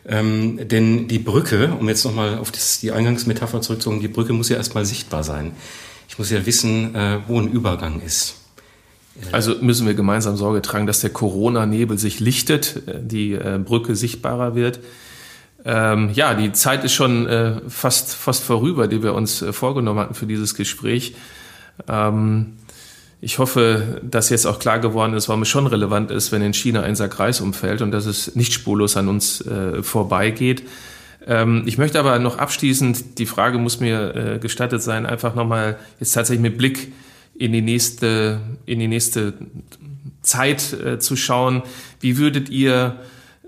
Ähm, 0.08 0.68
denn 0.68 1.08
die 1.08 1.20
Brücke, 1.20 1.74
um 1.80 1.88
jetzt 1.90 2.06
nochmal 2.06 2.38
auf 2.38 2.52
das, 2.52 2.80
die 2.80 2.92
Eingangsmetapher 2.92 3.62
zurückzukommen, 3.62 4.02
die 4.02 4.08
Brücke 4.08 4.34
muss 4.34 4.50
ja 4.50 4.58
erstmal 4.58 4.86
sichtbar 4.86 5.24
sein. 5.24 5.52
Ich 6.08 6.18
muss 6.18 6.30
ja 6.30 6.46
wissen, 6.46 6.94
äh, 6.96 7.20
wo 7.28 7.40
ein 7.40 7.52
Übergang 7.52 8.02
ist. 8.02 8.36
Also 9.32 9.56
müssen 9.62 9.88
wir 9.88 9.94
gemeinsam 9.94 10.36
Sorge 10.36 10.62
tragen, 10.62 10.88
dass 10.88 11.00
der 11.00 11.10
Corona-Nebel 11.10 11.98
sich 11.98 12.20
lichtet, 12.20 12.84
äh, 12.88 13.00
die 13.02 13.34
äh, 13.34 13.60
Brücke 13.64 13.96
sichtbarer 13.96 14.56
wird. 14.56 14.80
Ähm, 15.66 16.12
ja, 16.14 16.36
die 16.36 16.52
Zeit 16.52 16.84
ist 16.84 16.94
schon 16.94 17.26
äh, 17.26 17.60
fast, 17.68 18.14
fast 18.14 18.44
vorüber, 18.44 18.88
die 18.88 19.02
wir 19.02 19.16
uns 19.16 19.42
äh, 19.42 19.52
vorgenommen 19.52 20.00
hatten 20.00 20.14
für 20.14 20.28
dieses 20.28 20.54
Gespräch. 20.54 21.16
Ähm, 21.88 22.54
ich 23.20 23.40
hoffe, 23.40 24.02
dass 24.04 24.30
jetzt 24.30 24.46
auch 24.46 24.60
klar 24.60 24.78
geworden 24.78 25.16
ist, 25.16 25.28
warum 25.28 25.42
es 25.42 25.50
schon 25.50 25.66
relevant 25.66 26.12
ist, 26.12 26.32
wenn 26.32 26.44
in 26.44 26.54
China 26.54 26.84
ein 26.84 26.96
Sack 26.96 27.20
Reis 27.20 27.42
umfällt 27.42 27.82
und 27.82 27.92
dass 27.92 28.06
es 28.06 28.36
nicht 28.36 28.54
spurlos 28.54 28.96
an 28.96 29.08
uns 29.08 29.42
äh, 29.42 29.82
vorbeigeht. 29.82 30.62
Ähm, 31.26 31.64
ich 31.66 31.80
möchte 31.80 32.00
aber 32.00 32.20
noch 32.20 32.38
abschließend, 32.38 33.18
die 33.18 33.26
Frage 33.26 33.58
muss 33.58 33.80
mir 33.80 34.16
äh, 34.16 34.40
gestattet 34.40 34.84
sein, 34.84 35.08
einfach 35.08 35.34
nochmal 35.34 35.80
jetzt 36.00 36.12
tatsächlich 36.12 36.44
mit 36.44 36.60
Blick 36.60 36.92
in 37.34 37.52
die 37.52 37.62
nächste, 37.62 38.40
in 38.68 38.78
die 38.78 38.88
nächste 38.88 39.34
Zeit 40.22 40.74
äh, 40.74 41.00
zu 41.00 41.16
schauen. 41.16 41.64
Wie 42.00 42.20
würdet 42.20 42.50
ihr 42.50 42.98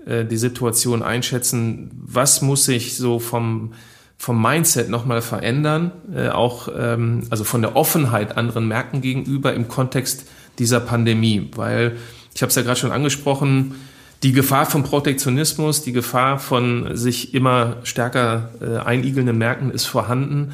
äh, 0.08 0.24
die 0.24 0.36
Situation 0.36 1.02
einschätzen, 1.02 1.90
was 1.92 2.42
muss 2.42 2.64
sich 2.64 2.96
so 2.96 3.18
vom, 3.18 3.74
vom 4.16 4.40
Mindset 4.40 4.88
nochmal 4.88 5.22
verändern, 5.22 5.92
äh, 6.14 6.28
auch 6.28 6.68
ähm, 6.76 7.24
also 7.30 7.44
von 7.44 7.62
der 7.62 7.76
Offenheit 7.76 8.36
anderen 8.36 8.66
Märkten 8.68 9.00
gegenüber 9.00 9.52
im 9.54 9.68
Kontext 9.68 10.26
dieser 10.58 10.80
Pandemie, 10.80 11.50
weil 11.54 11.96
ich 12.34 12.42
habe 12.42 12.50
es 12.50 12.56
ja 12.56 12.62
gerade 12.62 12.78
schon 12.78 12.92
angesprochen, 12.92 13.74
die 14.22 14.32
Gefahr 14.32 14.66
von 14.66 14.82
Protektionismus, 14.82 15.82
die 15.82 15.92
Gefahr 15.92 16.38
von 16.38 16.96
sich 16.96 17.34
immer 17.34 17.76
stärker 17.84 18.50
äh, 18.60 18.78
einigelnden 18.78 19.38
Märkten 19.38 19.70
ist 19.70 19.86
vorhanden. 19.86 20.52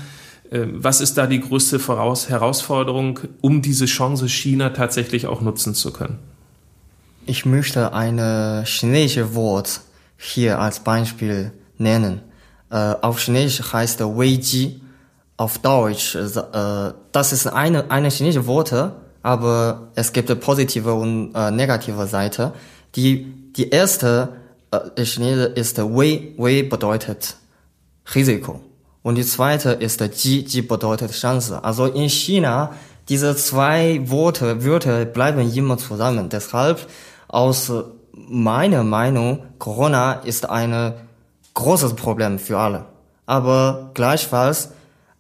Äh, 0.51 0.67
was 0.73 1.01
ist 1.01 1.17
da 1.17 1.27
die 1.27 1.41
größte 1.41 1.79
Voraus 1.79 2.29
Herausforderung, 2.29 3.21
um 3.41 3.63
diese 3.63 3.87
Chance 3.87 4.29
China 4.29 4.71
tatsächlich 4.71 5.27
auch 5.27 5.41
nutzen 5.41 5.75
zu 5.75 5.93
können? 5.93 6.19
Ich 7.27 7.47
möchte 7.47 7.95
eine 7.95 8.65
chinesische 8.67 9.35
Wort 9.35 9.81
hier 10.19 10.59
als 10.59 10.81
Beispiel 10.81 11.53
nennen. 11.79 12.21
Äh, 12.71 12.95
auf 13.01 13.19
Chinesisch 13.19 13.73
heißt 13.73 14.01
Weiji, 14.01 14.81
auf 15.39 15.59
Deutsch, 15.59 16.17
äh, 16.17 16.93
das 17.13 17.33
ist 17.33 17.47
eine, 17.47 17.91
eine 17.91 18.11
chinesische 18.11 18.47
Worte, 18.47 18.97
aber 19.23 19.89
es 19.95 20.13
gibt 20.13 20.39
positive 20.41 20.93
und 20.93 21.35
äh, 21.35 21.51
negative 21.51 22.07
Seite. 22.07 22.53
Die, 22.95 23.53
die 23.57 23.71
erste 23.71 24.29
äh, 24.71 25.03
Chinesisch 25.03 25.57
ist 25.57 25.79
Wei, 25.79 26.35
Wei 26.37 26.63
bedeutet 26.63 27.37
Risiko. 28.15 28.61
Und 29.03 29.15
die 29.15 29.25
zweite 29.25 29.71
ist 29.71 30.01
Ji, 30.01 30.45
Ji 30.47 30.61
bedeutet 30.61 31.13
Chance. 31.13 31.65
Also 31.65 31.87
in 31.87 32.11
China, 32.11 32.75
diese 33.09 33.35
zwei 33.35 34.01
Worte, 34.05 34.65
Wörter 34.65 35.07
bleiben 35.07 35.51
immer 35.55 35.79
zusammen. 35.79 36.29
Deshalb, 36.29 36.87
aus 37.35 37.73
meiner 38.13 38.85
Meinung, 38.85 39.43
Corona 39.59 40.15
ist 40.15 40.49
ein 40.49 40.95
großes 41.55 41.95
Problem 41.95 42.39
für 42.39 42.59
alle. 42.59 42.87
Aber 43.27 43.91
gleichfalls, 43.95 44.71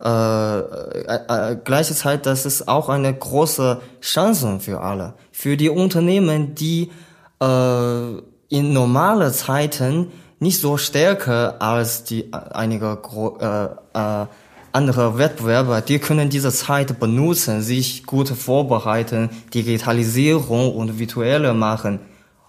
äh, 0.03 0.59
äh, 0.59 1.53
äh, 1.53 1.57
gleiche 1.57 1.95
das 2.19 2.47
ist 2.47 2.69
auch 2.69 2.89
eine 2.89 3.13
große 3.13 3.81
Chance 4.01 4.61
für 4.61 4.81
alle. 4.81 5.15
Für 5.33 5.57
die 5.57 5.71
Unternehmen, 5.71 6.55
die 6.55 6.93
äh, 7.41 8.19
in 8.49 8.73
normalen 8.73 9.33
Zeiten 9.33 10.13
nicht 10.39 10.61
so 10.61 10.77
stärker 10.77 11.61
als 11.61 12.05
die 12.05 12.33
einige 12.33 12.99
äh, 13.41 13.65
äh, 13.99 14.27
andere 14.75 15.19
Wettbewerber, 15.19 15.81
die 15.81 15.99
können 15.99 16.31
diese 16.31 16.53
Zeit 16.53 16.99
benutzen, 16.99 17.63
sich 17.63 18.05
gut 18.05 18.29
vorbereiten, 18.29 19.31
Digitalisierung 19.55 20.75
und 20.75 20.99
virtuelle 20.99 21.55
machen 21.55 22.01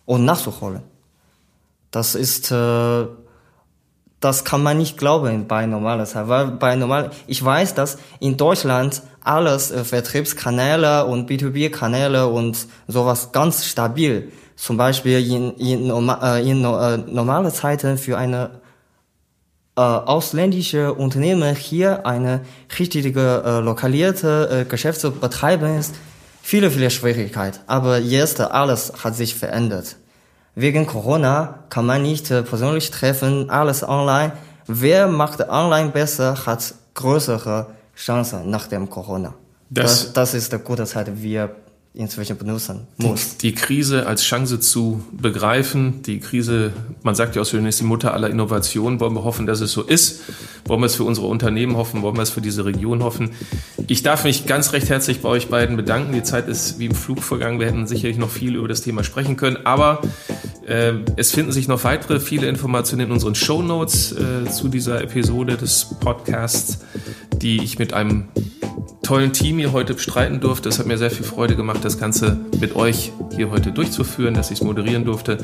und 0.05 0.25
nachzuholen. 0.25 0.81
Das 1.91 2.15
ist, 2.15 2.51
äh, 2.51 3.05
das 4.19 4.43
kann 4.43 4.63
man 4.63 4.79
nicht 4.79 4.97
glauben 4.97 5.47
bei 5.47 5.67
normaler 5.67 6.05
Zeit, 6.05 6.27
weil 6.27 6.47
bei 6.47 6.75
normal, 6.75 7.11
ich 7.27 7.45
weiß, 7.45 7.75
dass 7.75 7.99
in 8.19 8.37
Deutschland 8.37 9.03
alles 9.23 9.69
äh, 9.69 9.83
Vertriebskanäle 9.83 11.05
und 11.05 11.29
B2B-Kanäle 11.29 12.27
und 12.27 12.67
sowas 12.87 13.31
ganz 13.33 13.65
stabil 13.65 14.31
zum 14.55 14.77
Beispiel 14.77 15.19
in, 15.19 15.53
in, 15.57 15.87
norma, 15.87 16.37
äh, 16.37 16.49
in 16.49 16.63
äh, 16.63 16.97
normale 16.97 17.51
Zeiten 17.51 17.97
für 17.97 18.17
eine 18.17 18.61
äh, 19.77 19.81
ausländische 19.81 20.93
Unternehmen 20.93 21.55
hier 21.55 22.05
eine 22.05 22.41
richtige 22.79 23.43
äh, 23.45 23.59
lokalierte 23.59 24.61
äh, 24.61 24.65
Geschäft 24.65 25.01
zu 25.01 25.11
betreiben 25.11 25.77
ist 25.77 25.95
viele, 26.41 26.71
viele 26.71 26.89
Schwierigkeiten. 26.89 27.59
Aber 27.67 27.97
jetzt 27.97 28.39
alles 28.39 28.93
hat 29.03 29.15
sich 29.15 29.35
verändert. 29.35 29.97
Wegen 30.55 30.87
Corona 30.87 31.65
kann 31.69 31.85
man 31.85 32.03
nicht 32.03 32.31
äh, 32.31 32.43
persönlich 32.43 32.89
treffen, 32.91 33.49
alles 33.49 33.83
online. 33.83 34.31
Wer 34.67 35.07
macht 35.07 35.41
online 35.49 35.89
besser, 35.89 36.45
hat 36.45 36.73
größere 36.93 37.67
Chancen 37.97 38.49
nach 38.49 38.67
dem 38.67 38.89
Corona. 38.89 39.33
Das, 39.69 40.05
das, 40.05 40.13
das 40.13 40.33
ist 40.35 40.53
eine 40.53 40.63
gute 40.63 40.85
Zeit. 40.85 41.21
Wir 41.21 41.53
inzwischen 41.95 42.37
benutzen 42.37 42.81
muss. 42.97 43.37
Die, 43.37 43.49
die, 43.49 43.55
Krise 43.55 44.05
als 44.05 44.23
Chance 44.23 44.59
zu 44.59 45.03
begreifen, 45.11 46.01
die 46.03 46.19
Krise, 46.19 46.73
man 47.03 47.15
sagt 47.15 47.35
ja 47.35 47.41
auch 47.41 47.45
schön, 47.45 47.65
ist 47.65 47.79
die 47.79 47.85
Mutter 47.85 48.13
aller 48.13 48.29
Innovationen. 48.29 48.99
Wollen 48.99 49.13
wir 49.13 49.23
hoffen, 49.23 49.45
dass 49.45 49.61
es 49.61 49.71
so 49.71 49.81
ist? 49.81 50.21
Wollen 50.65 50.81
wir 50.81 50.87
es 50.87 50.95
für 50.95 51.05
unsere 51.05 51.27
Unternehmen 51.27 51.77
hoffen? 51.77 52.01
Wollen 52.01 52.15
wir 52.15 52.23
es 52.23 52.29
für 52.29 52.41
diese 52.41 52.65
Region 52.65 53.01
hoffen? 53.01 53.31
Ich 53.87 54.03
darf 54.03 54.25
mich 54.25 54.45
ganz 54.45 54.73
recht 54.73 54.89
herzlich 54.89 55.21
bei 55.21 55.29
euch 55.29 55.47
beiden 55.47 55.77
bedanken. 55.77 56.13
Die 56.13 56.23
Zeit 56.23 56.47
ist 56.49 56.79
wie 56.79 56.87
im 56.87 56.95
Flug 56.95 57.23
vergangen. 57.23 57.59
Wir 57.59 57.67
hätten 57.67 57.87
sicherlich 57.87 58.17
noch 58.17 58.29
viel 58.29 58.55
über 58.55 58.67
das 58.67 58.81
Thema 58.81 59.03
sprechen 59.03 59.37
können, 59.37 59.65
aber 59.65 60.01
äh, 60.67 60.93
es 61.15 61.31
finden 61.31 61.51
sich 61.51 61.67
noch 61.67 61.83
weitere 61.85 62.19
viele 62.19 62.47
Informationen 62.47 63.07
in 63.07 63.11
unseren 63.11 63.35
Show 63.35 63.61
Notes 63.61 64.11
äh, 64.11 64.49
zu 64.49 64.67
dieser 64.67 65.01
Episode 65.01 65.55
des 65.55 65.87
Podcasts, 66.01 66.79
die 67.41 67.63
ich 67.63 67.79
mit 67.79 67.93
einem 67.93 68.25
tollen 69.05 69.33
Team 69.33 69.59
hier 69.59 69.71
heute 69.71 69.93
bestreiten 69.93 70.39
durfte. 70.39 70.69
Es 70.69 70.79
hat 70.79 70.87
mir 70.87 70.97
sehr 70.97 71.11
viel 71.11 71.25
Freude 71.25 71.55
gemacht, 71.55 71.84
das 71.85 71.97
Ganze 71.97 72.37
mit 72.59 72.75
euch 72.75 73.11
hier 73.35 73.51
heute 73.51 73.71
durchzuführen, 73.71 74.33
dass 74.33 74.51
ich 74.51 74.59
es 74.59 74.63
moderieren 74.65 75.05
durfte. 75.05 75.37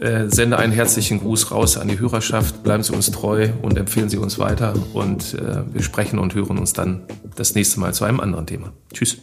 Äh, 0.00 0.28
sende 0.28 0.58
einen 0.58 0.72
herzlichen 0.72 1.20
Gruß 1.20 1.50
raus 1.50 1.76
an 1.76 1.88
die 1.88 1.98
Hörerschaft. 1.98 2.62
Bleiben 2.62 2.82
Sie 2.82 2.92
uns 2.92 3.10
treu 3.10 3.50
und 3.62 3.76
empfehlen 3.76 4.08
Sie 4.08 4.16
uns 4.16 4.38
weiter. 4.38 4.74
Und 4.92 5.34
äh, 5.34 5.62
wir 5.72 5.82
sprechen 5.82 6.18
und 6.18 6.34
hören 6.34 6.58
uns 6.58 6.72
dann 6.72 7.02
das 7.36 7.54
nächste 7.54 7.80
Mal 7.80 7.92
zu 7.92 8.04
einem 8.04 8.20
anderen 8.20 8.46
Thema. 8.46 8.72
Tschüss. 8.92 9.18